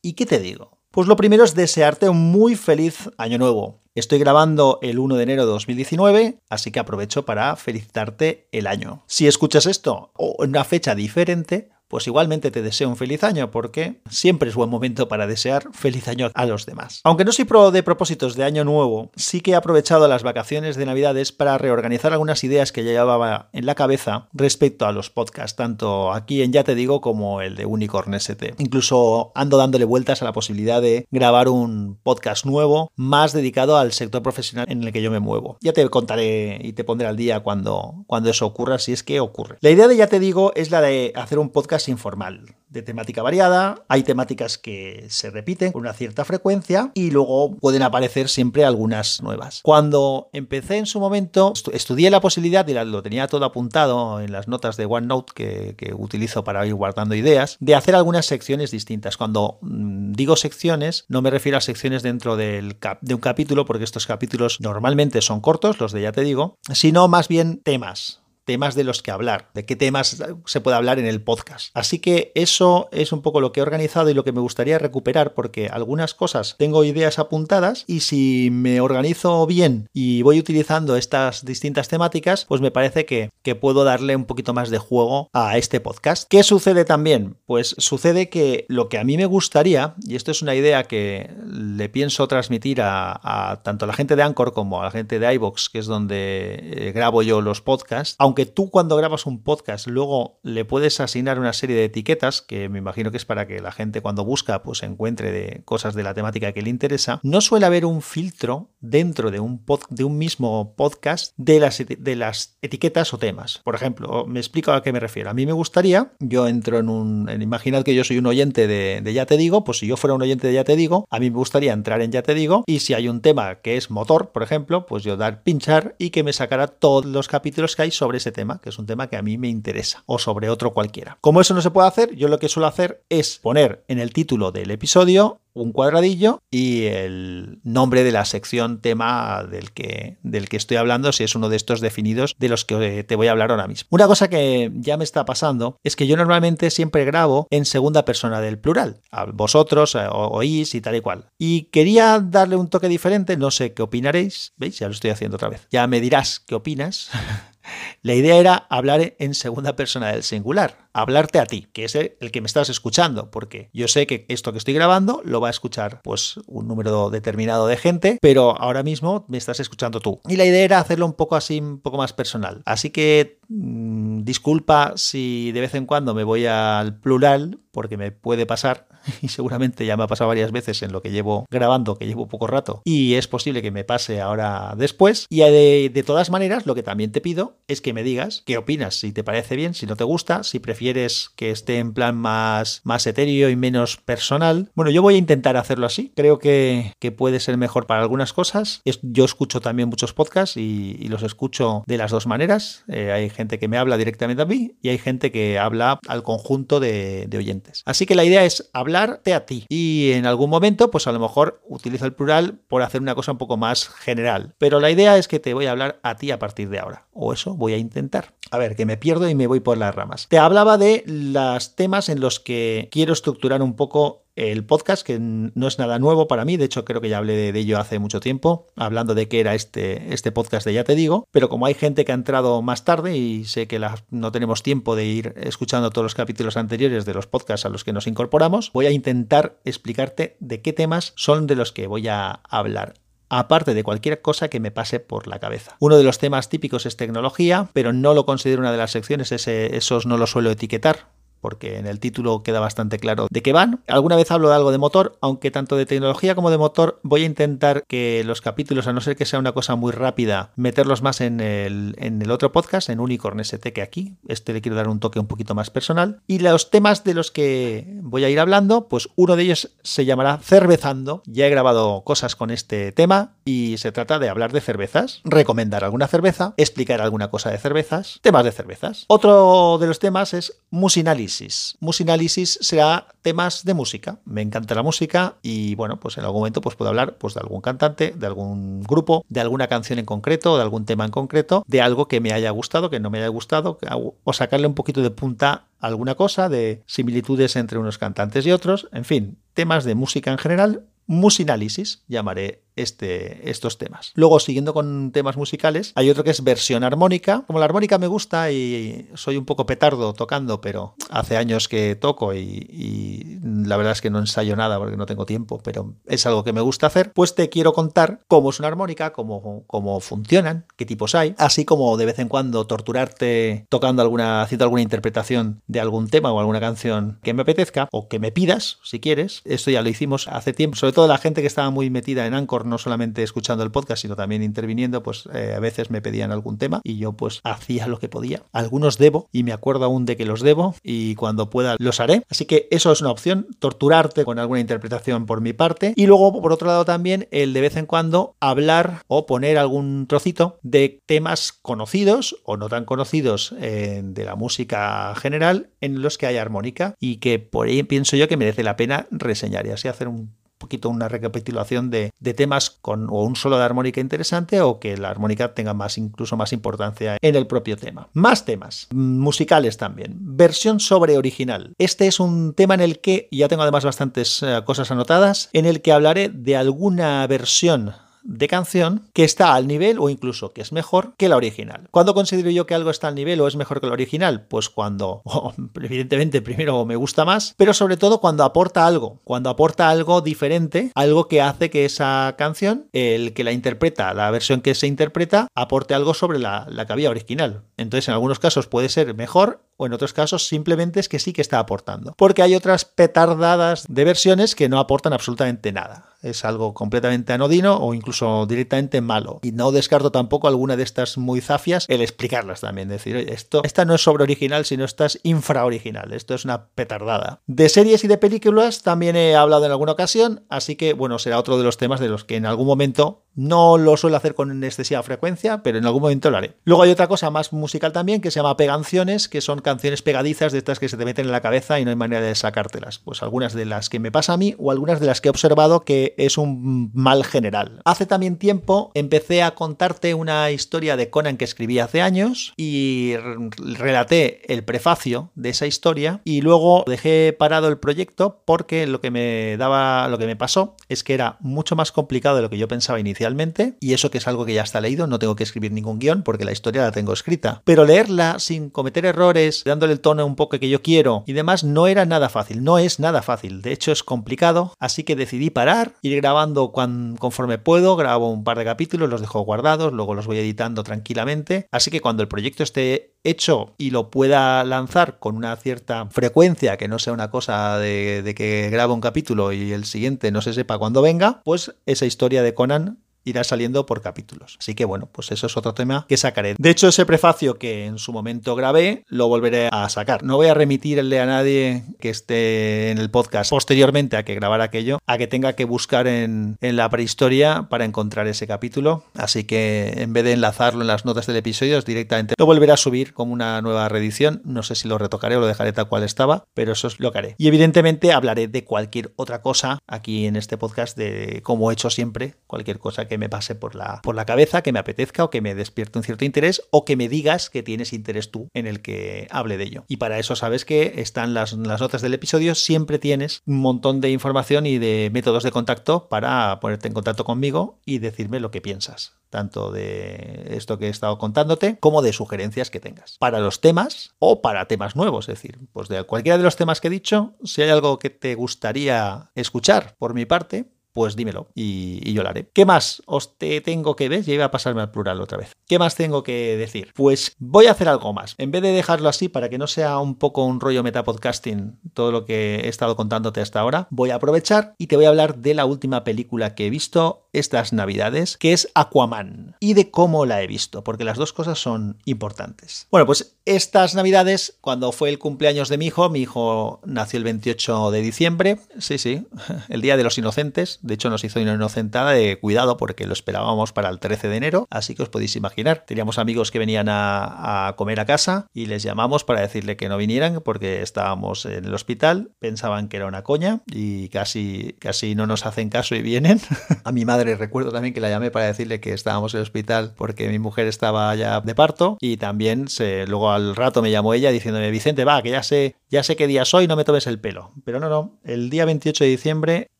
¿Y 0.00 0.14
qué 0.14 0.24
te 0.24 0.38
digo? 0.38 0.78
Pues 0.90 1.08
lo 1.08 1.16
primero 1.16 1.44
es 1.44 1.54
desearte 1.54 2.08
un 2.08 2.32
muy 2.32 2.56
feliz 2.56 3.10
año 3.18 3.36
nuevo. 3.36 3.82
Estoy 3.94 4.18
grabando 4.18 4.78
el 4.80 4.98
1 4.98 5.16
de 5.16 5.22
enero 5.24 5.44
de 5.44 5.52
2019, 5.52 6.38
así 6.48 6.72
que 6.72 6.80
aprovecho 6.80 7.26
para 7.26 7.54
felicitarte 7.56 8.48
el 8.50 8.66
año. 8.66 9.04
Si 9.06 9.26
escuchas 9.26 9.66
esto 9.66 10.10
o 10.14 10.42
en 10.42 10.48
una 10.48 10.64
fecha 10.64 10.94
diferente, 10.94 11.68
pues 11.88 12.06
igualmente 12.06 12.50
te 12.50 12.62
deseo 12.62 12.88
un 12.88 12.96
feliz 12.96 13.24
año 13.24 13.50
porque 13.50 14.00
siempre 14.10 14.48
es 14.48 14.54
buen 14.54 14.70
momento 14.70 15.08
para 15.08 15.26
desear 15.26 15.68
feliz 15.72 16.08
año 16.08 16.30
a 16.34 16.46
los 16.46 16.66
demás. 16.66 17.00
Aunque 17.04 17.24
no 17.24 17.32
soy 17.32 17.44
pro 17.44 17.70
de 17.70 17.82
propósitos 17.82 18.36
de 18.36 18.44
año 18.44 18.64
nuevo, 18.64 19.10
sí 19.16 19.40
que 19.40 19.52
he 19.52 19.54
aprovechado 19.54 20.06
las 20.08 20.22
vacaciones 20.22 20.76
de 20.76 20.86
Navidades 20.86 21.32
para 21.32 21.58
reorganizar 21.58 22.12
algunas 22.12 22.44
ideas 22.44 22.72
que 22.72 22.84
ya 22.84 22.92
llevaba 22.92 23.48
en 23.52 23.66
la 23.66 23.74
cabeza 23.74 24.28
respecto 24.32 24.86
a 24.86 24.92
los 24.92 25.10
podcasts, 25.10 25.56
tanto 25.56 26.12
aquí 26.12 26.42
en 26.42 26.52
Ya 26.52 26.64
Te 26.64 26.74
Digo 26.74 27.00
como 27.00 27.40
el 27.40 27.56
de 27.56 27.66
Unicorn 27.66 28.14
ST. 28.14 28.54
Incluso 28.58 29.32
ando 29.34 29.56
dándole 29.56 29.84
vueltas 29.84 30.22
a 30.22 30.24
la 30.24 30.32
posibilidad 30.32 30.82
de 30.82 31.06
grabar 31.10 31.48
un 31.48 31.98
podcast 32.02 32.44
nuevo 32.44 32.92
más 32.96 33.32
dedicado 33.32 33.76
al 33.76 33.92
sector 33.92 34.22
profesional 34.22 34.66
en 34.68 34.82
el 34.82 34.92
que 34.92 35.02
yo 35.02 35.10
me 35.10 35.20
muevo. 35.20 35.58
Ya 35.60 35.72
te 35.72 35.88
contaré 35.88 36.58
y 36.62 36.72
te 36.72 36.84
pondré 36.84 37.06
al 37.06 37.16
día 37.16 37.40
cuando, 37.40 38.04
cuando 38.06 38.30
eso 38.30 38.46
ocurra, 38.46 38.78
si 38.78 38.92
es 38.92 39.02
que 39.02 39.20
ocurre. 39.20 39.58
La 39.60 39.70
idea 39.70 39.88
de 39.88 39.96
Ya 39.96 40.06
Te 40.08 40.20
Digo 40.20 40.52
es 40.54 40.70
la 40.70 40.80
de 40.80 41.12
hacer 41.14 41.38
un 41.38 41.50
podcast 41.50 41.77
informal, 41.86 42.56
de 42.70 42.82
temática 42.82 43.22
variada. 43.22 43.84
Hay 43.88 44.02
temáticas 44.02 44.58
que 44.58 45.06
se 45.08 45.30
repiten 45.30 45.72
con 45.72 45.82
una 45.82 45.92
cierta 45.92 46.24
frecuencia 46.24 46.90
y 46.94 47.10
luego 47.10 47.54
pueden 47.56 47.82
aparecer 47.82 48.28
siempre 48.28 48.64
algunas 48.64 49.22
nuevas. 49.22 49.60
Cuando 49.62 50.28
empecé 50.32 50.78
en 50.78 50.86
su 50.86 50.98
momento, 50.98 51.52
estudié 51.72 52.10
la 52.10 52.20
posibilidad, 52.20 52.66
y 52.66 52.74
lo 52.74 53.02
tenía 53.02 53.28
todo 53.28 53.44
apuntado 53.44 54.20
en 54.20 54.32
las 54.32 54.48
notas 54.48 54.76
de 54.76 54.86
OneNote 54.86 55.32
que, 55.34 55.74
que 55.76 55.94
utilizo 55.94 56.44
para 56.44 56.66
ir 56.66 56.74
guardando 56.74 57.14
ideas, 57.14 57.56
de 57.60 57.74
hacer 57.74 57.94
algunas 57.94 58.26
secciones 58.26 58.70
distintas. 58.70 59.16
Cuando 59.16 59.58
mm, 59.60 60.12
digo 60.12 60.36
secciones, 60.36 61.04
no 61.08 61.22
me 61.22 61.30
refiero 61.30 61.58
a 61.58 61.60
secciones 61.60 62.02
dentro 62.02 62.36
del 62.36 62.76
de 63.00 63.14
un 63.14 63.20
capítulo, 63.20 63.64
porque 63.64 63.84
estos 63.84 64.06
capítulos 64.06 64.60
normalmente 64.60 65.20
son 65.20 65.40
cortos, 65.40 65.80
los 65.80 65.92
de 65.92 66.02
ya 66.02 66.12
te 66.12 66.22
digo, 66.22 66.56
sino 66.72 67.08
más 67.08 67.28
bien 67.28 67.60
temas 67.62 68.20
temas 68.48 68.74
de 68.74 68.82
los 68.82 69.02
que 69.02 69.10
hablar, 69.10 69.50
de 69.52 69.66
qué 69.66 69.76
temas 69.76 70.24
se 70.46 70.60
puede 70.62 70.74
hablar 70.78 70.98
en 70.98 71.04
el 71.04 71.20
podcast. 71.20 71.70
Así 71.74 71.98
que 71.98 72.32
eso 72.34 72.88
es 72.92 73.12
un 73.12 73.20
poco 73.20 73.42
lo 73.42 73.52
que 73.52 73.60
he 73.60 73.62
organizado 73.62 74.08
y 74.08 74.14
lo 74.14 74.24
que 74.24 74.32
me 74.32 74.40
gustaría 74.40 74.78
recuperar 74.78 75.34
porque 75.34 75.68
algunas 75.68 76.14
cosas 76.14 76.56
tengo 76.56 76.82
ideas 76.82 77.18
apuntadas 77.18 77.84
y 77.86 78.00
si 78.00 78.48
me 78.50 78.80
organizo 78.80 79.46
bien 79.46 79.90
y 79.92 80.22
voy 80.22 80.38
utilizando 80.38 80.96
estas 80.96 81.44
distintas 81.44 81.88
temáticas, 81.88 82.46
pues 82.48 82.62
me 82.62 82.70
parece 82.70 83.04
que, 83.04 83.28
que 83.42 83.54
puedo 83.54 83.84
darle 83.84 84.16
un 84.16 84.24
poquito 84.24 84.54
más 84.54 84.70
de 84.70 84.78
juego 84.78 85.28
a 85.34 85.58
este 85.58 85.80
podcast. 85.80 86.26
¿Qué 86.30 86.42
sucede 86.42 86.86
también? 86.86 87.36
Pues 87.44 87.74
sucede 87.76 88.30
que 88.30 88.64
lo 88.70 88.88
que 88.88 88.96
a 88.96 89.04
mí 89.04 89.18
me 89.18 89.26
gustaría, 89.26 89.94
y 90.06 90.16
esto 90.16 90.30
es 90.30 90.40
una 90.40 90.54
idea 90.54 90.84
que 90.84 91.30
le 91.52 91.90
pienso 91.90 92.26
transmitir 92.28 92.80
a, 92.80 93.60
tanto 93.62 93.84
a 93.84 93.88
la 93.88 93.94
gente 93.94 94.16
de 94.16 94.22
Anchor 94.22 94.54
como 94.54 94.80
a 94.80 94.84
la 94.84 94.90
gente 94.90 95.18
de 95.18 95.34
iVox, 95.34 95.68
que 95.68 95.80
es 95.80 95.86
donde 95.86 96.54
eh, 96.62 96.92
grabo 96.92 97.20
yo 97.20 97.42
los 97.42 97.60
podcasts, 97.60 98.16
aunque 98.18 98.37
que 98.38 98.46
tú 98.46 98.70
cuando 98.70 98.96
grabas 98.96 99.26
un 99.26 99.42
podcast 99.42 99.88
luego 99.88 100.38
le 100.44 100.64
puedes 100.64 101.00
asignar 101.00 101.40
una 101.40 101.52
serie 101.52 101.74
de 101.74 101.86
etiquetas, 101.86 102.40
que 102.40 102.68
me 102.68 102.78
imagino 102.78 103.10
que 103.10 103.16
es 103.16 103.24
para 103.24 103.48
que 103.48 103.58
la 103.58 103.72
gente 103.72 104.00
cuando 104.00 104.24
busca 104.24 104.62
pues 104.62 104.84
encuentre 104.84 105.32
de 105.32 105.62
cosas 105.64 105.96
de 105.96 106.04
la 106.04 106.14
temática 106.14 106.52
que 106.52 106.62
le 106.62 106.70
interesa, 106.70 107.18
no 107.24 107.40
suele 107.40 107.66
haber 107.66 107.84
un 107.84 108.00
filtro 108.00 108.70
dentro 108.78 109.32
de 109.32 109.40
un, 109.40 109.64
de 109.90 110.04
un 110.04 110.18
mismo 110.18 110.76
podcast 110.76 111.32
de 111.36 111.58
las, 111.58 111.84
de 111.84 112.14
las 112.14 112.56
etiquetas 112.62 113.12
o 113.12 113.18
temas. 113.18 113.60
Por 113.64 113.74
ejemplo, 113.74 114.24
me 114.24 114.38
explico 114.38 114.70
a 114.70 114.84
qué 114.84 114.92
me 114.92 115.00
refiero. 115.00 115.30
A 115.30 115.34
mí 115.34 115.44
me 115.44 115.52
gustaría, 115.52 116.12
yo 116.20 116.46
entro 116.46 116.78
en 116.78 116.90
un... 116.90 117.28
En, 117.28 117.42
imaginad 117.42 117.82
que 117.82 117.96
yo 117.96 118.04
soy 118.04 118.18
un 118.18 118.26
oyente 118.26 118.68
de, 118.68 119.00
de 119.02 119.12
Ya 119.12 119.26
Te 119.26 119.36
Digo, 119.36 119.64
pues 119.64 119.78
si 119.78 119.88
yo 119.88 119.96
fuera 119.96 120.14
un 120.14 120.22
oyente 120.22 120.46
de 120.46 120.52
Ya 120.52 120.62
Te 120.62 120.76
Digo, 120.76 121.08
a 121.10 121.18
mí 121.18 121.28
me 121.28 121.36
gustaría 121.38 121.72
entrar 121.72 122.02
en 122.02 122.12
Ya 122.12 122.22
Te 122.22 122.34
Digo 122.34 122.62
y 122.68 122.78
si 122.78 122.94
hay 122.94 123.08
un 123.08 123.20
tema 123.20 123.56
que 123.56 123.76
es 123.76 123.90
motor, 123.90 124.30
por 124.30 124.44
ejemplo, 124.44 124.86
pues 124.86 125.02
yo 125.02 125.16
dar 125.16 125.42
pinchar 125.42 125.96
y 125.98 126.10
que 126.10 126.22
me 126.22 126.32
sacara 126.32 126.68
todos 126.68 127.04
los 127.04 127.26
capítulos 127.26 127.74
que 127.74 127.82
hay 127.82 127.90
sobre 127.90 128.18
ese 128.18 128.27
tema, 128.32 128.60
que 128.60 128.70
es 128.70 128.78
un 128.78 128.86
tema 128.86 129.08
que 129.08 129.16
a 129.16 129.22
mí 129.22 129.38
me 129.38 129.48
interesa, 129.48 130.02
o 130.06 130.18
sobre 130.18 130.50
otro 130.50 130.74
cualquiera. 130.74 131.18
Como 131.20 131.40
eso 131.40 131.54
no 131.54 131.62
se 131.62 131.70
puede 131.70 131.88
hacer, 131.88 132.14
yo 132.14 132.28
lo 132.28 132.38
que 132.38 132.48
suelo 132.48 132.66
hacer 132.66 133.02
es 133.08 133.38
poner 133.38 133.84
en 133.88 133.98
el 133.98 134.12
título 134.12 134.52
del 134.52 134.70
episodio 134.70 135.40
un 135.58 135.72
cuadradillo 135.72 136.40
y 136.50 136.84
el 136.84 137.58
nombre 137.64 138.04
de 138.04 138.12
la 138.12 138.24
sección 138.24 138.80
tema 138.80 139.44
del 139.44 139.72
que, 139.72 140.18
del 140.22 140.48
que 140.48 140.56
estoy 140.56 140.76
hablando, 140.76 141.12
si 141.12 141.24
es 141.24 141.34
uno 141.34 141.48
de 141.48 141.56
estos 141.56 141.80
definidos 141.80 142.34
de 142.38 142.48
los 142.48 142.64
que 142.64 143.04
te 143.04 143.16
voy 143.16 143.26
a 143.26 143.32
hablar 143.32 143.50
ahora 143.50 143.66
mismo. 143.66 143.88
Una 143.90 144.06
cosa 144.06 144.28
que 144.28 144.70
ya 144.74 144.96
me 144.96 145.04
está 145.04 145.24
pasando 145.24 145.76
es 145.82 145.96
que 145.96 146.06
yo 146.06 146.16
normalmente 146.16 146.70
siempre 146.70 147.04
grabo 147.04 147.46
en 147.50 147.64
segunda 147.64 148.04
persona 148.04 148.40
del 148.40 148.58
plural. 148.58 149.00
A 149.10 149.24
vosotros 149.24 149.96
oís 150.10 150.74
y 150.74 150.80
tal 150.80 150.96
y 150.96 151.00
cual. 151.00 151.26
Y 151.38 151.64
quería 151.64 152.20
darle 152.20 152.56
un 152.56 152.68
toque 152.68 152.88
diferente, 152.88 153.36
no 153.36 153.50
sé 153.50 153.74
qué 153.74 153.82
opinaréis. 153.82 154.52
¿Veis? 154.56 154.78
Ya 154.78 154.86
lo 154.86 154.92
estoy 154.92 155.10
haciendo 155.10 155.36
otra 155.36 155.48
vez. 155.48 155.66
Ya 155.70 155.86
me 155.86 156.00
dirás 156.00 156.40
qué 156.40 156.54
opinas. 156.54 157.10
La 158.02 158.14
idea 158.14 158.36
era 158.36 158.66
hablar 158.70 159.14
en 159.18 159.34
segunda 159.34 159.76
persona 159.76 160.12
del 160.12 160.22
singular, 160.22 160.88
hablarte 160.92 161.38
a 161.38 161.46
ti, 161.46 161.68
que 161.72 161.84
es 161.84 161.94
el 161.94 162.30
que 162.32 162.40
me 162.40 162.46
estás 162.46 162.68
escuchando, 162.68 163.30
porque 163.30 163.70
yo 163.72 163.88
sé 163.88 164.06
que 164.06 164.26
esto 164.28 164.52
que 164.52 164.58
estoy 164.58 164.74
grabando 164.74 165.22
lo 165.24 165.40
va 165.40 165.48
a 165.48 165.50
escuchar 165.50 166.00
pues 166.02 166.40
un 166.46 166.66
número 166.68 167.10
determinado 167.10 167.66
de 167.66 167.76
gente, 167.76 168.18
pero 168.20 168.60
ahora 168.60 168.82
mismo 168.82 169.24
me 169.28 169.38
estás 169.38 169.60
escuchando 169.60 170.00
tú. 170.00 170.20
Y 170.28 170.36
la 170.36 170.44
idea 170.44 170.64
era 170.64 170.78
hacerlo 170.78 171.06
un 171.06 171.14
poco 171.14 171.36
así, 171.36 171.58
un 171.58 171.80
poco 171.80 171.96
más 171.96 172.12
personal. 172.12 172.62
Así 172.64 172.90
que 172.90 173.38
mm, 173.48 174.24
disculpa 174.24 174.94
si 174.96 175.52
de 175.52 175.60
vez 175.60 175.74
en 175.74 175.86
cuando 175.86 176.14
me 176.14 176.24
voy 176.24 176.46
al 176.46 176.98
plural, 176.98 177.60
porque 177.70 177.96
me 177.96 178.10
puede 178.10 178.46
pasar, 178.46 178.87
y 179.22 179.28
seguramente 179.28 179.86
ya 179.86 179.96
me 179.96 180.04
ha 180.04 180.08
pasado 180.08 180.28
varias 180.28 180.52
veces 180.52 180.82
en 180.82 180.92
lo 180.92 181.02
que 181.02 181.10
llevo 181.10 181.46
grabando, 181.50 181.96
que 181.96 182.06
llevo 182.06 182.28
poco 182.28 182.46
rato, 182.46 182.82
y 182.84 183.14
es 183.14 183.28
posible 183.28 183.62
que 183.62 183.70
me 183.70 183.84
pase 183.84 184.20
ahora 184.20 184.74
después. 184.76 185.26
Y 185.30 185.38
de, 185.38 185.90
de 185.92 186.02
todas 186.02 186.30
maneras, 186.30 186.66
lo 186.66 186.74
que 186.74 186.82
también 186.82 187.12
te 187.12 187.20
pido 187.20 187.56
es 187.68 187.80
que 187.80 187.92
me 187.92 188.02
digas 188.02 188.42
qué 188.46 188.58
opinas, 188.58 188.96
si 188.96 189.12
te 189.12 189.24
parece 189.24 189.56
bien, 189.56 189.74
si 189.74 189.86
no 189.86 189.96
te 189.96 190.04
gusta, 190.04 190.42
si 190.42 190.58
prefieres 190.58 191.30
que 191.36 191.50
esté 191.50 191.78
en 191.78 191.92
plan 191.92 192.16
más, 192.16 192.80
más 192.84 193.06
etéreo 193.06 193.50
y 193.50 193.56
menos 193.56 193.96
personal. 193.96 194.70
Bueno, 194.74 194.90
yo 194.90 195.02
voy 195.02 195.14
a 195.14 195.18
intentar 195.18 195.56
hacerlo 195.56 195.86
así, 195.86 196.12
creo 196.14 196.38
que, 196.38 196.92
que 196.98 197.12
puede 197.12 197.40
ser 197.40 197.56
mejor 197.56 197.86
para 197.86 198.02
algunas 198.02 198.32
cosas. 198.32 198.80
Yo 199.02 199.24
escucho 199.24 199.60
también 199.60 199.88
muchos 199.88 200.12
podcasts 200.12 200.56
y, 200.56 201.08
los 201.08 201.22
escucho 201.22 201.84
de 201.86 201.96
las 201.96 202.10
dos 202.10 202.26
maneras. 202.26 202.84
Eh, 202.88 203.10
hay 203.12 203.30
gente 203.30 203.58
que 203.58 203.66
me 203.66 203.78
habla 203.78 203.96
directamente 203.96 204.42
a 204.42 204.44
mí 204.44 204.72
y 204.82 204.90
hay 204.90 204.98
gente 204.98 205.32
que 205.32 205.58
habla 205.58 205.98
al 206.06 206.22
conjunto 206.22 206.80
de, 206.80 207.28
oyentes. 207.38 207.82
Así 207.86 208.04
que 208.04 208.14
la 208.14 208.24
idea 208.24 208.44
es 208.44 208.68
a 208.98 209.46
ti 209.46 209.66
y 209.68 210.12
en 210.12 210.26
algún 210.26 210.50
momento, 210.50 210.90
pues 210.90 211.06
a 211.06 211.12
lo 211.12 211.18
mejor 211.18 211.62
utilizo 211.68 212.04
el 212.04 212.14
plural 212.14 212.58
por 212.68 212.82
hacer 212.82 213.00
una 213.00 213.14
cosa 213.14 213.32
un 213.32 213.38
poco 213.38 213.56
más 213.56 213.88
general. 213.88 214.54
Pero 214.58 214.80
la 214.80 214.90
idea 214.90 215.16
es 215.16 215.28
que 215.28 215.38
te 215.38 215.54
voy 215.54 215.66
a 215.66 215.72
hablar 215.72 216.00
a 216.02 216.16
ti 216.16 216.30
a 216.30 216.38
partir 216.38 216.68
de 216.68 216.78
ahora. 216.78 217.06
O 217.12 217.32
eso 217.32 217.54
voy 217.54 217.74
a 217.74 217.78
intentar. 217.78 218.34
A 218.50 218.58
ver, 218.58 218.76
que 218.76 218.86
me 218.86 218.96
pierdo 218.96 219.28
y 219.28 219.34
me 219.34 219.46
voy 219.46 219.60
por 219.60 219.78
las 219.78 219.94
ramas. 219.94 220.26
Te 220.28 220.38
hablaba 220.38 220.78
de 220.78 221.04
los 221.06 221.74
temas 221.74 222.08
en 222.08 222.20
los 222.20 222.40
que 222.40 222.88
quiero 222.90 223.12
estructurar 223.12 223.62
un 223.62 223.76
poco 223.76 224.24
el 224.38 224.64
podcast, 224.64 225.04
que 225.04 225.18
no 225.18 225.66
es 225.66 225.80
nada 225.80 225.98
nuevo 225.98 226.28
para 226.28 226.44
mí, 226.44 226.56
de 226.56 226.64
hecho 226.64 226.84
creo 226.84 227.00
que 227.00 227.08
ya 227.08 227.18
hablé 227.18 227.52
de, 227.52 227.58
ello 227.58 227.80
hace 227.80 227.98
mucho 227.98 228.20
tiempo, 228.20 228.68
hablando 228.76 229.16
de 229.16 229.26
qué 229.26 229.40
era 229.40 229.56
este, 229.56 230.14
este 230.14 230.30
podcast 230.30 230.64
de 230.64 230.74
Ya 230.74 230.84
Te 230.84 230.94
Digo, 230.94 231.26
pero 231.32 231.48
como 231.48 231.66
hay 231.66 231.74
gente 231.74 232.04
que 232.04 232.12
ha 232.12 232.14
entrado 232.14 232.62
más 232.62 232.84
tarde 232.84 233.16
y 233.16 233.44
sé 233.46 233.66
que 233.66 233.84
no 234.10 234.30
tenemos 234.30 234.62
tiempo 234.62 234.94
de 234.94 235.06
ir 235.06 235.34
escuchando 235.36 235.90
todos 235.90 236.04
los 236.04 236.14
capítulos 236.14 236.56
anteriores 236.56 237.04
de 237.04 237.14
los 237.14 237.26
podcasts 237.26 237.66
a 237.66 237.68
los 237.68 237.82
que 237.82 237.92
nos 237.92 238.06
incorporamos, 238.06 238.70
voy 238.72 238.86
a 238.86 238.92
intentar 238.92 239.58
explicarte 239.64 240.36
de 240.38 240.62
qué 240.62 240.72
temas 240.72 241.14
son 241.16 241.48
de 241.48 241.56
los 241.56 241.72
que 241.72 241.88
voy 241.88 242.06
a 242.06 242.40
hablar 242.48 242.94
aparte 243.30 243.74
de 243.74 243.84
cualquier 243.84 244.22
cosa 244.22 244.48
que 244.48 244.60
me 244.60 244.70
pase 244.70 245.00
por 245.00 245.26
la 245.26 245.38
cabeza. 245.38 245.76
Uno 245.80 245.98
de 245.98 246.04
los 246.04 246.18
temas 246.18 246.48
típicos 246.48 246.86
es 246.86 246.96
tecnología, 246.96 247.68
pero 247.74 247.92
no 247.92 248.14
lo 248.14 248.24
considero 248.24 248.60
una 248.60 248.72
de 248.72 248.78
las 248.78 248.92
secciones, 248.92 249.30
esos 249.32 250.06
no 250.06 250.16
lo 250.16 250.26
suelo 250.26 250.50
etiquetar, 250.50 251.08
porque 251.40 251.78
en 251.78 251.86
el 251.86 252.00
título 252.00 252.42
queda 252.42 252.60
bastante 252.60 252.98
claro 252.98 253.26
de 253.30 253.42
qué 253.42 253.52
van. 253.52 253.82
Alguna 253.86 254.16
vez 254.16 254.30
hablo 254.30 254.48
de 254.48 254.54
algo 254.54 254.72
de 254.72 254.78
motor, 254.78 255.18
aunque 255.20 255.50
tanto 255.50 255.76
de 255.76 255.86
tecnología 255.86 256.34
como 256.34 256.50
de 256.50 256.58
motor 256.58 257.00
voy 257.02 257.22
a 257.22 257.26
intentar 257.26 257.84
que 257.86 258.22
los 258.24 258.40
capítulos, 258.40 258.86
a 258.86 258.92
no 258.92 259.00
ser 259.00 259.16
que 259.16 259.26
sea 259.26 259.38
una 259.38 259.52
cosa 259.52 259.76
muy 259.76 259.92
rápida, 259.92 260.50
meterlos 260.56 261.02
más 261.02 261.20
en 261.20 261.40
el, 261.40 262.30
otro 262.30 262.52
podcast, 262.52 262.88
en 262.90 263.00
Unicorn 263.00 263.40
ST 263.40 263.72
que 263.72 263.82
aquí. 263.82 264.16
Este 264.26 264.52
le 264.52 264.60
quiero 264.60 264.76
dar 264.76 264.88
un 264.88 265.00
toque 265.00 265.20
un 265.20 265.26
poquito 265.26 265.54
más 265.54 265.70
personal. 265.70 266.20
Y 266.26 266.38
los 266.40 266.70
temas 266.70 267.04
de 267.04 267.14
los 267.14 267.30
que 267.30 267.86
voy 268.02 268.24
a 268.24 268.30
ir 268.30 268.40
hablando, 268.40 268.88
pues 268.88 269.08
uno 269.16 269.36
de 269.36 269.44
ellos 269.44 269.70
se 269.82 270.04
llamará 270.04 270.38
Cervezando. 270.38 271.22
Ya 271.26 271.46
he 271.46 271.50
grabado 271.50 272.02
cosas 272.04 272.36
con 272.36 272.50
este 272.50 272.92
tema 272.92 273.34
y 273.44 273.76
se 273.78 273.92
trata 273.92 274.18
de 274.18 274.28
hablar 274.28 274.52
de 274.52 274.60
cervezas, 274.60 275.20
recomendar 275.24 275.84
alguna 275.84 276.06
cerveza, 276.06 276.54
explicar 276.56 277.00
alguna 277.00 277.30
cosa 277.30 277.50
de 277.50 277.58
cervezas, 277.58 278.18
temas 278.22 278.44
de 278.44 278.52
cervezas. 278.52 279.04
Otro 279.08 279.78
de 279.78 279.86
los 279.86 279.98
temas 279.98 280.34
es 280.34 280.60
Musinali 280.70 281.27
Musinálisis. 281.28 281.76
Musinálisis 281.80 282.58
será 282.62 283.08
temas 283.20 283.64
de 283.64 283.74
música. 283.74 284.18
Me 284.24 284.40
encanta 284.40 284.74
la 284.74 284.82
música 284.82 285.36
y 285.42 285.74
bueno, 285.74 286.00
pues 286.00 286.16
en 286.16 286.24
algún 286.24 286.40
momento 286.40 286.62
pues 286.62 286.74
puedo 286.74 286.88
hablar 286.88 287.18
pues 287.18 287.34
de 287.34 287.40
algún 287.40 287.60
cantante, 287.60 288.14
de 288.16 288.26
algún 288.26 288.82
grupo, 288.82 289.24
de 289.28 289.40
alguna 289.40 289.68
canción 289.68 289.98
en 289.98 290.06
concreto, 290.06 290.56
de 290.56 290.62
algún 290.62 290.86
tema 290.86 291.04
en 291.04 291.10
concreto, 291.10 291.64
de 291.66 291.82
algo 291.82 292.08
que 292.08 292.20
me 292.20 292.32
haya 292.32 292.50
gustado, 292.50 292.88
que 292.88 292.98
no 292.98 293.10
me 293.10 293.18
haya 293.18 293.28
gustado, 293.28 293.78
o 294.24 294.32
sacarle 294.32 294.66
un 294.66 294.74
poquito 294.74 295.02
de 295.02 295.10
punta 295.10 295.66
alguna 295.80 296.14
cosa, 296.14 296.48
de 296.48 296.82
similitudes 296.86 297.56
entre 297.56 297.78
unos 297.78 297.98
cantantes 297.98 298.46
y 298.46 298.50
otros, 298.52 298.88
en 298.92 299.04
fin, 299.04 299.38
temas 299.52 299.84
de 299.84 299.94
música 299.94 300.30
en 300.30 300.38
general, 300.38 300.86
musinálisis, 301.06 302.02
llamaré 302.08 302.62
este, 302.82 303.50
estos 303.50 303.78
temas. 303.78 304.12
Luego, 304.14 304.40
siguiendo 304.40 304.74
con 304.74 305.12
temas 305.12 305.36
musicales, 305.36 305.92
hay 305.94 306.10
otro 306.10 306.24
que 306.24 306.30
es 306.30 306.42
versión 306.42 306.84
armónica. 306.84 307.44
Como 307.46 307.58
la 307.58 307.64
armónica 307.64 307.98
me 307.98 308.06
gusta 308.06 308.50
y 308.50 309.08
soy 309.14 309.36
un 309.36 309.44
poco 309.44 309.66
petardo 309.66 310.12
tocando, 310.12 310.60
pero 310.60 310.94
hace 311.10 311.36
años 311.36 311.68
que 311.68 311.96
toco 311.96 312.34
y, 312.34 313.38
la 313.42 313.76
verdad 313.76 313.92
es 313.92 314.00
que 314.00 314.10
no 314.10 314.18
ensayo 314.18 314.56
nada 314.56 314.78
porque 314.78 314.96
no 314.96 315.06
tengo 315.06 315.26
tiempo, 315.26 315.60
pero 315.62 315.94
es 316.06 316.26
algo 316.26 316.44
que 316.44 316.52
me 316.52 316.60
gusta 316.60 316.86
hacer, 316.86 317.12
pues 317.12 317.34
te 317.34 317.48
quiero 317.48 317.72
contar 317.72 318.20
cómo 318.28 318.50
es 318.50 318.58
una 318.58 318.68
armónica, 318.68 319.12
cómo, 319.12 319.64
cómo 319.66 320.00
funcionan, 320.00 320.66
qué 320.76 320.86
tipos 320.86 321.14
hay, 321.14 321.34
así 321.38 321.64
como 321.64 321.96
de 321.96 322.06
vez 322.06 322.18
en 322.18 322.28
cuando 322.28 322.66
torturarte 322.66 323.66
tocando 323.68 324.02
alguna, 324.02 324.42
haciendo 324.42 324.64
alguna 324.64 324.82
interpretación 324.82 325.62
de 325.66 325.80
algún 325.80 326.08
tema 326.08 326.32
o 326.32 326.40
alguna 326.40 326.60
canción 326.60 327.18
que 327.22 327.34
me 327.34 327.42
apetezca 327.42 327.88
o 327.92 328.08
que 328.08 328.18
me 328.18 328.32
pidas, 328.32 328.78
si 328.82 329.00
quieres. 329.00 329.42
Esto 329.44 329.70
ya 329.70 329.82
lo 329.82 329.88
hicimos 329.88 330.28
hace 330.28 330.52
tiempo, 330.52 330.76
sobre 330.76 330.92
todo 330.92 331.08
la 331.08 331.18
gente 331.18 331.40
que 331.40 331.46
estaba 331.46 331.70
muy 331.70 331.90
metida 331.90 332.26
en 332.26 332.34
Anchor 332.34 332.66
no 332.68 332.78
solamente 332.78 333.22
escuchando 333.22 333.64
el 333.64 333.70
podcast, 333.70 334.02
sino 334.02 334.16
también 334.16 334.42
interviniendo, 334.42 335.02
pues 335.02 335.28
eh, 335.34 335.54
a 335.56 335.60
veces 335.60 335.90
me 335.90 336.00
pedían 336.00 336.32
algún 336.32 336.58
tema 336.58 336.80
y 336.84 336.98
yo 336.98 337.12
pues 337.12 337.40
hacía 337.44 337.86
lo 337.86 337.98
que 337.98 338.08
podía. 338.08 338.42
Algunos 338.52 338.98
debo 338.98 339.28
y 339.32 339.42
me 339.42 339.52
acuerdo 339.52 339.84
aún 339.84 340.04
de 340.04 340.16
que 340.16 340.24
los 340.24 340.40
debo 340.40 340.74
y 340.82 341.14
cuando 341.14 341.50
pueda 341.50 341.76
los 341.78 342.00
haré. 342.00 342.22
Así 342.28 342.44
que 342.44 342.68
eso 342.70 342.92
es 342.92 343.00
una 343.00 343.10
opción, 343.10 343.46
torturarte 343.58 344.24
con 344.24 344.38
alguna 344.38 344.60
interpretación 344.60 345.26
por 345.26 345.40
mi 345.40 345.52
parte. 345.52 345.92
Y 345.96 346.06
luego, 346.06 346.40
por 346.40 346.52
otro 346.52 346.68
lado, 346.68 346.84
también 346.84 347.28
el 347.30 347.52
de 347.52 347.60
vez 347.60 347.76
en 347.76 347.86
cuando 347.86 348.36
hablar 348.40 349.02
o 349.06 349.26
poner 349.26 349.58
algún 349.58 350.06
trocito 350.06 350.58
de 350.62 351.00
temas 351.06 351.52
conocidos 351.52 352.36
o 352.44 352.56
no 352.56 352.68
tan 352.68 352.84
conocidos 352.84 353.54
eh, 353.60 354.02
de 354.04 354.24
la 354.24 354.36
música 354.36 355.14
general 355.16 355.70
en 355.80 356.02
los 356.02 356.18
que 356.18 356.26
hay 356.26 356.36
armónica 356.36 356.94
y 357.00 357.16
que 357.16 357.38
por 357.38 357.68
ahí 357.68 357.82
pienso 357.82 358.16
yo 358.16 358.28
que 358.28 358.36
merece 358.36 358.62
la 358.62 358.76
pena 358.76 359.06
reseñar 359.10 359.66
y 359.66 359.70
así 359.70 359.88
hacer 359.88 360.08
un 360.08 360.36
poquito 360.58 360.88
una 360.88 361.08
recapitulación 361.08 361.90
de, 361.90 362.12
temas 362.36 362.70
con 362.70 363.08
o 363.10 363.22
un 363.24 363.36
solo 363.36 363.58
de 363.58 363.64
armónica 363.64 364.00
interesante 364.00 364.60
o 364.60 364.78
que 364.78 364.96
la 364.96 365.08
armónica 365.10 365.54
tenga 365.54 365.74
más 365.74 365.98
incluso 365.98 366.36
más 366.36 366.52
importancia 366.52 367.16
en 367.22 367.36
el 367.36 367.46
propio 367.46 367.76
tema. 367.76 368.08
Más 368.12 368.44
temas 368.44 368.88
musicales 368.92 369.76
también. 369.76 370.16
Versión 370.18 370.80
sobre 370.80 371.16
original. 371.16 371.72
Este 371.78 372.06
es 372.06 372.20
un 372.20 372.54
tema 372.54 372.74
en 372.74 372.80
el 372.80 373.00
que 373.00 373.28
ya 373.30 373.48
tengo 373.48 373.62
además 373.62 373.84
bastantes 373.84 374.42
eh, 374.42 374.60
cosas 374.64 374.90
anotadas 374.90 375.48
en 375.52 375.64
el 375.66 375.80
que 375.80 375.92
hablaré 375.92 376.28
de 376.28 376.56
alguna 376.56 377.26
versión 377.26 377.94
de 378.28 378.46
canción 378.46 379.08
que 379.14 379.24
está 379.24 379.54
al 379.54 379.66
nivel 379.66 379.98
o 379.98 380.10
incluso 380.10 380.52
que 380.52 380.60
es 380.60 380.70
mejor 380.70 381.14
que 381.16 381.28
la 381.28 381.36
original. 381.36 381.88
¿Cuándo 381.90 382.14
considero 382.14 382.50
yo 382.50 382.66
que 382.66 382.74
algo 382.74 382.90
está 382.90 383.08
al 383.08 383.14
nivel 383.14 383.40
o 383.40 383.48
es 383.48 383.56
mejor 383.56 383.80
que 383.80 383.86
la 383.86 383.94
original? 383.94 384.46
Pues 384.46 384.68
cuando, 384.68 385.22
evidentemente, 385.82 386.42
primero 386.42 386.84
me 386.84 386.96
gusta 386.96 387.24
más, 387.24 387.54
pero 387.56 387.72
sobre 387.72 387.96
todo 387.96 388.20
cuando 388.20 388.44
aporta 388.44 388.86
algo, 388.86 389.20
cuando 389.24 389.50
aporta 389.50 389.88
algo 389.88 390.20
diferente, 390.20 390.92
algo 390.94 391.26
que 391.26 391.40
hace 391.40 391.70
que 391.70 391.86
esa 391.86 392.34
canción, 392.36 392.86
el 392.92 393.32
que 393.32 393.44
la 393.44 393.52
interpreta, 393.52 394.12
la 394.12 394.30
versión 394.30 394.60
que 394.60 394.74
se 394.74 394.86
interpreta, 394.86 395.48
aporte 395.54 395.94
algo 395.94 396.12
sobre 396.12 396.38
la, 396.38 396.66
la 396.68 396.86
que 396.86 396.92
había 396.92 397.10
original. 397.10 397.62
Entonces, 397.76 398.08
en 398.08 398.14
algunos 398.14 398.38
casos 398.38 398.66
puede 398.66 398.90
ser 398.90 399.14
mejor 399.14 399.62
o 399.78 399.86
en 399.86 399.92
otros 399.94 400.12
casos 400.12 400.46
simplemente 400.46 401.00
es 401.00 401.08
que 401.08 401.18
sí 401.18 401.32
que 401.32 401.40
está 401.40 401.58
aportando. 401.58 402.14
Porque 402.18 402.42
hay 402.42 402.54
otras 402.54 402.84
petardadas 402.84 403.86
de 403.88 404.04
versiones 404.04 404.54
que 404.54 404.68
no 404.68 404.78
aportan 404.78 405.12
absolutamente 405.12 405.72
nada. 405.72 406.08
Es 406.20 406.44
algo 406.44 406.74
completamente 406.74 407.32
anodino 407.32 407.76
o 407.76 407.94
incluso 407.94 408.44
directamente 408.46 409.00
malo. 409.00 409.38
Y 409.42 409.52
no 409.52 409.70
descarto 409.70 410.10
tampoco 410.10 410.48
alguna 410.48 410.76
de 410.76 410.82
estas 410.82 411.16
muy 411.16 411.40
zafias 411.40 411.86
el 411.88 412.00
explicarlas 412.00 412.60
también. 412.60 412.88
Decir, 412.88 413.16
oye, 413.16 413.32
esto, 413.32 413.62
esta 413.62 413.84
no 413.84 413.94
es 413.94 414.02
sobre 414.02 414.24
original, 414.24 414.64
sino 414.64 414.84
esta 414.84 415.06
es 415.06 415.20
infraoriginal. 415.22 416.12
Esto 416.12 416.34
es 416.34 416.44
una 416.44 416.66
petardada. 416.74 417.40
De 417.46 417.68
series 417.68 418.02
y 418.02 418.08
de 418.08 418.18
películas 418.18 418.82
también 418.82 419.14
he 419.14 419.36
hablado 419.36 419.64
en 419.64 419.70
alguna 419.70 419.92
ocasión, 419.92 420.44
así 420.48 420.74
que 420.74 420.92
bueno, 420.92 421.20
será 421.20 421.38
otro 421.38 421.56
de 421.56 421.62
los 421.62 421.78
temas 421.78 422.00
de 422.00 422.08
los 422.08 422.24
que 422.24 422.34
en 422.34 422.46
algún 422.46 422.66
momento 422.66 423.22
no 423.38 423.78
lo 423.78 423.96
suelo 423.96 424.16
hacer 424.16 424.34
con 424.34 424.64
excesiva 424.64 425.00
frecuencia, 425.04 425.62
pero 425.62 425.78
en 425.78 425.86
algún 425.86 426.02
momento 426.02 426.28
lo 426.28 426.38
haré. 426.38 426.56
Luego 426.64 426.82
hay 426.82 426.90
otra 426.90 427.06
cosa 427.06 427.30
más 427.30 427.52
musical 427.52 427.92
también 427.92 428.20
que 428.20 428.32
se 428.32 428.40
llama 428.40 428.56
peganciones, 428.56 429.28
que 429.28 429.40
son 429.40 429.60
canciones 429.68 430.00
pegadizas 430.00 430.52
de 430.52 430.58
estas 430.58 430.78
que 430.78 430.88
se 430.88 430.96
te 430.96 431.04
meten 431.04 431.26
en 431.26 431.32
la 431.32 431.42
cabeza 431.42 431.78
y 431.78 431.84
no 431.84 431.90
hay 431.90 431.96
manera 431.96 432.22
de 432.22 432.34
sacártelas. 432.34 432.98
Pues 432.98 433.22
algunas 433.22 433.52
de 433.52 433.66
las 433.66 433.90
que 433.90 433.98
me 433.98 434.10
pasa 434.10 434.32
a 434.32 434.36
mí 434.38 434.54
o 434.58 434.70
algunas 434.70 434.98
de 434.98 435.06
las 435.06 435.20
que 435.20 435.28
he 435.28 435.30
observado 435.30 435.84
que 435.84 436.14
es 436.16 436.38
un 436.38 436.90
mal 436.94 437.22
general. 437.22 437.82
Hace 437.84 438.06
también 438.06 438.36
tiempo 438.36 438.90
empecé 438.94 439.42
a 439.42 439.54
contarte 439.54 440.14
una 440.14 440.50
historia 440.50 440.96
de 440.96 441.10
Conan 441.10 441.36
que 441.36 441.44
escribí 441.44 441.80
hace 441.80 442.00
años 442.00 442.54
y 442.56 443.14
relaté 443.56 444.52
el 444.52 444.64
prefacio 444.64 445.32
de 445.34 445.50
esa 445.50 445.66
historia 445.66 446.22
y 446.24 446.40
luego 446.40 446.84
dejé 446.86 447.36
parado 447.38 447.68
el 447.68 447.76
proyecto 447.76 448.42
porque 448.46 448.86
lo 448.86 449.02
que 449.02 449.10
me 449.10 449.56
daba, 449.58 450.08
lo 450.08 450.16
que 450.16 450.26
me 450.26 450.36
pasó 450.36 450.76
es 450.88 451.04
que 451.04 451.12
era 451.12 451.36
mucho 451.40 451.76
más 451.76 451.92
complicado 451.92 452.36
de 452.36 452.42
lo 452.42 452.48
que 452.48 452.56
yo 452.56 452.68
pensaba 452.68 453.00
inicialmente 453.00 453.74
y 453.80 453.92
eso 453.92 454.10
que 454.10 454.18
es 454.18 454.28
algo 454.28 454.46
que 454.46 454.54
ya 454.54 454.62
está 454.62 454.80
leído, 454.80 455.06
no 455.06 455.18
tengo 455.18 455.36
que 455.36 455.44
escribir 455.44 455.72
ningún 455.72 455.98
guion 455.98 456.22
porque 456.22 456.46
la 456.46 456.52
historia 456.52 456.82
la 456.82 456.92
tengo 456.92 457.12
escrita. 457.12 457.60
Pero 457.64 457.84
leerla 457.84 458.38
sin 458.38 458.70
cometer 458.70 459.04
errores, 459.04 459.57
dándole 459.64 459.92
el 459.92 460.00
tono 460.00 460.24
un 460.26 460.36
poco 460.36 460.58
que 460.58 460.68
yo 460.68 460.82
quiero 460.82 461.24
y 461.26 461.32
demás, 461.32 461.64
no 461.64 461.86
era 461.86 462.06
nada 462.06 462.28
fácil, 462.28 462.64
no 462.64 462.78
es 462.78 463.00
nada 463.00 463.22
fácil, 463.22 463.62
de 463.62 463.72
hecho 463.72 463.92
es 463.92 464.02
complicado, 464.02 464.72
así 464.78 465.04
que 465.04 465.16
decidí 465.16 465.50
parar, 465.50 465.94
ir 466.02 466.16
grabando 466.16 466.72
conforme 466.72 467.58
puedo, 467.58 467.96
grabo 467.96 468.30
un 468.30 468.44
par 468.44 468.58
de 468.58 468.64
capítulos, 468.64 469.08
los 469.08 469.20
dejo 469.20 469.40
guardados, 469.40 469.92
luego 469.92 470.14
los 470.14 470.26
voy 470.26 470.38
editando 470.38 470.82
tranquilamente, 470.82 471.68
así 471.70 471.90
que 471.90 472.00
cuando 472.00 472.22
el 472.22 472.28
proyecto 472.28 472.62
esté 472.62 473.14
hecho 473.24 473.74
y 473.78 473.90
lo 473.90 474.10
pueda 474.10 474.62
lanzar 474.64 475.18
con 475.18 475.36
una 475.36 475.56
cierta 475.56 476.06
frecuencia, 476.10 476.76
que 476.76 476.88
no 476.88 476.98
sea 476.98 477.12
una 477.12 477.30
cosa 477.30 477.78
de, 477.78 478.22
de 478.22 478.34
que 478.34 478.70
grabo 478.70 478.94
un 478.94 479.00
capítulo 479.00 479.52
y 479.52 479.72
el 479.72 479.84
siguiente 479.84 480.30
no 480.30 480.40
se 480.40 480.52
sepa 480.52 480.78
cuándo 480.78 481.02
venga, 481.02 481.42
pues 481.44 481.74
esa 481.86 482.06
historia 482.06 482.42
de 482.42 482.54
Conan 482.54 482.98
irá 483.28 483.44
saliendo 483.44 483.86
por 483.86 484.02
capítulos. 484.02 484.56
Así 484.58 484.74
que 484.74 484.84
bueno, 484.84 485.08
pues 485.10 485.30
eso 485.30 485.46
es 485.46 485.56
otro 485.56 485.74
tema 485.74 486.06
que 486.08 486.16
sacaré. 486.16 486.54
De 486.58 486.70
hecho, 486.70 486.88
ese 486.88 487.06
prefacio 487.06 487.58
que 487.58 487.86
en 487.86 487.98
su 487.98 488.12
momento 488.12 488.54
grabé, 488.54 489.04
lo 489.08 489.28
volveré 489.28 489.68
a 489.70 489.88
sacar. 489.88 490.22
No 490.22 490.36
voy 490.36 490.48
a 490.48 490.54
remitirle 490.54 491.20
a 491.20 491.26
nadie 491.26 491.84
que 492.00 492.10
esté 492.10 492.90
en 492.90 492.98
el 492.98 493.10
podcast 493.10 493.50
posteriormente 493.50 494.16
a 494.16 494.24
que 494.24 494.34
grabara 494.34 494.64
aquello, 494.64 494.98
a 495.06 495.18
que 495.18 495.26
tenga 495.26 495.54
que 495.54 495.64
buscar 495.64 496.06
en, 496.06 496.56
en 496.60 496.76
la 496.76 496.88
prehistoria 496.88 497.68
para 497.68 497.84
encontrar 497.84 498.26
ese 498.26 498.46
capítulo. 498.46 499.04
Así 499.14 499.44
que 499.44 499.94
en 499.96 500.12
vez 500.12 500.24
de 500.24 500.32
enlazarlo 500.32 500.82
en 500.82 500.86
las 500.86 501.04
notas 501.04 501.26
del 501.26 501.36
episodio, 501.36 501.80
directamente 501.82 502.34
lo 502.38 502.46
volveré 502.46 502.72
a 502.72 502.76
subir 502.76 503.14
como 503.14 503.32
una 503.32 503.60
nueva 503.62 503.88
reedición. 503.88 504.40
No 504.44 504.62
sé 504.62 504.74
si 504.74 504.88
lo 504.88 504.98
retocaré 504.98 505.36
o 505.36 505.40
lo 505.40 505.46
dejaré 505.46 505.72
tal 505.72 505.88
cual 505.88 506.02
estaba, 506.02 506.44
pero 506.54 506.72
eso 506.72 506.86
es 506.86 507.00
lo 507.00 507.12
que 507.12 507.18
haré. 507.18 507.34
Y 507.38 507.48
evidentemente 507.48 508.12
hablaré 508.12 508.48
de 508.48 508.64
cualquier 508.64 509.12
otra 509.16 509.42
cosa 509.42 509.78
aquí 509.86 510.26
en 510.26 510.36
este 510.36 510.56
podcast, 510.56 510.96
de 510.96 511.40
como 511.42 511.70
he 511.70 511.74
hecho 511.74 511.90
siempre, 511.90 512.34
cualquier 512.46 512.78
cosa 512.78 513.06
que 513.06 513.17
me 513.18 513.28
pase 513.28 513.54
por 513.54 513.74
la, 513.74 514.00
por 514.02 514.14
la 514.14 514.24
cabeza, 514.24 514.62
que 514.62 514.72
me 514.72 514.78
apetezca 514.78 515.24
o 515.24 515.30
que 515.30 515.40
me 515.40 515.54
despierte 515.54 515.98
un 515.98 516.04
cierto 516.04 516.24
interés 516.24 516.62
o 516.70 516.84
que 516.84 516.96
me 516.96 517.08
digas 517.08 517.50
que 517.50 517.62
tienes 517.62 517.92
interés 517.92 518.30
tú 518.30 518.48
en 518.54 518.66
el 518.66 518.80
que 518.80 519.28
hable 519.30 519.58
de 519.58 519.64
ello. 519.64 519.84
Y 519.88 519.96
para 519.98 520.18
eso 520.18 520.36
sabes 520.36 520.64
que 520.64 520.94
están 520.96 521.34
las, 521.34 521.52
las 521.52 521.80
notas 521.80 522.02
del 522.02 522.14
episodio, 522.14 522.54
siempre 522.54 522.98
tienes 522.98 523.42
un 523.46 523.58
montón 523.58 524.00
de 524.00 524.10
información 524.10 524.66
y 524.66 524.78
de 524.78 525.10
métodos 525.12 525.42
de 525.42 525.50
contacto 525.50 526.08
para 526.08 526.60
ponerte 526.60 526.88
en 526.88 526.94
contacto 526.94 527.24
conmigo 527.24 527.80
y 527.84 527.98
decirme 527.98 528.40
lo 528.40 528.50
que 528.50 528.60
piensas 528.60 529.18
tanto 529.30 529.70
de 529.70 530.46
esto 530.50 530.78
que 530.78 530.86
he 530.86 530.90
estado 530.90 531.18
contándote 531.18 531.78
como 531.78 532.02
de 532.02 532.12
sugerencias 532.12 532.70
que 532.70 532.80
tengas 532.80 533.18
para 533.18 533.40
los 533.40 533.60
temas 533.60 534.14
o 534.18 534.40
para 534.40 534.66
temas 534.66 534.96
nuevos, 534.96 535.28
es 535.28 535.34
decir, 535.34 535.58
pues 535.72 535.88
de 535.88 536.02
cualquiera 536.04 536.38
de 536.38 536.44
los 536.44 536.56
temas 536.56 536.80
que 536.80 536.88
he 536.88 536.90
dicho, 536.90 537.34
si 537.44 537.62
hay 537.62 537.70
algo 537.70 537.98
que 537.98 538.10
te 538.10 538.34
gustaría 538.34 539.30
escuchar 539.34 539.96
por 539.98 540.14
mi 540.14 540.24
parte, 540.24 540.70
pues 540.92 541.16
dímelo 541.16 541.48
y, 541.54 542.12
yo 542.12 542.22
lo 542.22 542.30
haré. 542.30 542.50
¿Qué 542.52 542.64
más 542.64 543.02
os 543.06 543.38
te 543.38 543.60
tengo 543.60 543.94
que 543.96 544.08
ver? 544.08 544.24
Ya 544.24 544.34
iba 544.34 544.44
a 544.46 544.50
pasarme 544.50 544.80
al 544.80 544.90
plural 544.90 545.20
otra 545.20 545.38
vez. 545.38 545.52
¿Qué 545.66 545.78
más 545.78 545.94
tengo 545.94 546.22
que 546.22 546.56
decir? 546.56 546.92
Pues 546.94 547.36
voy 547.38 547.66
a 547.66 547.72
hacer 547.72 547.88
algo 547.88 548.12
más. 548.12 548.34
En 548.38 548.50
vez 548.50 548.62
de 548.62 548.72
dejarlo 548.72 549.08
así 549.08 549.28
para 549.28 549.48
que 549.48 549.58
no 549.58 549.66
sea 549.66 549.98
un 549.98 550.16
poco 550.16 550.44
un 550.44 550.60
rollo 550.60 550.82
metapodcasting 550.82 551.78
todo 551.94 552.12
lo 552.12 552.24
que 552.24 552.56
he 552.56 552.68
estado 552.68 552.96
contándote 552.96 553.40
hasta 553.40 553.60
ahora, 553.60 553.86
voy 553.90 554.10
a 554.10 554.16
aprovechar 554.16 554.74
y 554.78 554.86
te 554.86 554.96
voy 554.96 555.04
a 555.04 555.10
hablar 555.10 555.38
de 555.38 555.54
la 555.54 555.66
última 555.66 556.04
película 556.04 556.54
que 556.54 556.66
he 556.66 556.70
visto 556.70 557.28
estas 557.32 557.72
navidades, 557.72 558.36
que 558.36 558.52
es 558.52 558.68
Aquaman, 558.74 559.56
y 559.60 559.74
de 559.74 559.90
cómo 559.90 560.26
la 560.26 560.42
he 560.42 560.46
visto, 560.46 560.82
porque 560.82 561.04
las 561.04 561.18
dos 561.18 561.32
cosas 561.32 561.58
son 561.58 561.98
importantes. 562.04 562.88
Bueno, 562.90 563.06
pues 563.06 563.37
estas 563.48 563.94
navidades, 563.94 564.58
cuando 564.60 564.92
fue 564.92 565.08
el 565.08 565.18
cumpleaños 565.18 565.70
de 565.70 565.78
mi 565.78 565.86
hijo, 565.86 566.10
mi 566.10 566.20
hijo 566.20 566.80
nació 566.84 567.16
el 567.16 567.24
28 567.24 567.90
de 567.90 568.02
diciembre, 568.02 568.58
sí, 568.78 568.98
sí, 568.98 569.26
el 569.70 569.80
día 569.80 569.96
de 569.96 570.04
los 570.04 570.18
inocentes, 570.18 570.78
de 570.82 570.94
hecho 570.94 571.08
nos 571.08 571.24
hizo 571.24 571.40
una 571.40 571.54
inocentada 571.54 572.12
de 572.12 572.38
cuidado 572.38 572.76
porque 572.76 573.06
lo 573.06 573.14
esperábamos 573.14 573.72
para 573.72 573.88
el 573.88 574.00
13 574.00 574.28
de 574.28 574.36
enero, 574.36 574.66
así 574.70 574.94
que 574.94 575.02
os 575.02 575.08
podéis 575.08 575.34
imaginar, 575.36 575.84
teníamos 575.86 576.18
amigos 576.18 576.50
que 576.50 576.58
venían 576.58 576.88
a, 576.90 577.74
comer 577.76 578.00
a 578.00 578.06
casa 578.06 578.46
y 578.52 578.66
les 578.66 578.82
llamamos 578.82 579.24
para 579.24 579.40
decirle 579.40 579.76
que 579.76 579.88
no 579.88 579.96
vinieran 579.96 580.42
porque 580.44 580.82
estábamos 580.82 581.46
en 581.46 581.64
el 581.64 581.72
hospital, 581.72 582.32
pensaban 582.38 582.88
que 582.88 582.98
era 582.98 583.06
una 583.06 583.22
coña 583.22 583.62
y 583.66 584.08
casi, 584.10 584.76
casi 584.78 585.14
no 585.14 585.26
nos 585.26 585.46
hacen 585.46 585.70
caso 585.70 585.94
y 585.94 586.02
vienen. 586.02 586.40
a 586.84 586.92
mi 586.92 587.04
madre 587.04 587.36
recuerdo 587.36 587.72
también 587.72 587.94
que 587.94 588.00
la 588.00 588.10
llamé 588.10 588.30
para 588.30 588.46
decirle 588.46 588.80
que 588.80 588.92
estábamos 588.92 589.32
en 589.32 589.38
el 589.38 589.42
hospital 589.42 589.94
porque 589.96 590.28
mi 590.28 590.38
mujer 590.38 590.66
estaba 590.66 591.14
ya 591.14 591.40
de 591.40 591.54
parto 591.54 591.96
y 592.00 592.18
también 592.18 592.68
se, 592.68 593.06
luego 593.06 593.37
al 593.38 593.56
rato 593.56 593.82
me 593.82 593.90
llamó 593.90 594.14
ella 594.14 594.30
diciéndome, 594.30 594.70
Vicente, 594.70 595.04
va, 595.04 595.22
que 595.22 595.30
ya 595.30 595.42
sé, 595.42 595.76
ya 595.90 596.02
sé 596.02 596.16
qué 596.16 596.26
día 596.26 596.44
soy, 596.44 596.66
no 596.66 596.76
me 596.76 596.84
tomes 596.84 597.06
el 597.06 597.18
pelo. 597.18 597.52
Pero 597.64 597.80
no, 597.80 597.88
no, 597.88 598.18
el 598.24 598.50
día 598.50 598.64
28 598.64 599.04
de 599.04 599.10
diciembre 599.10 599.70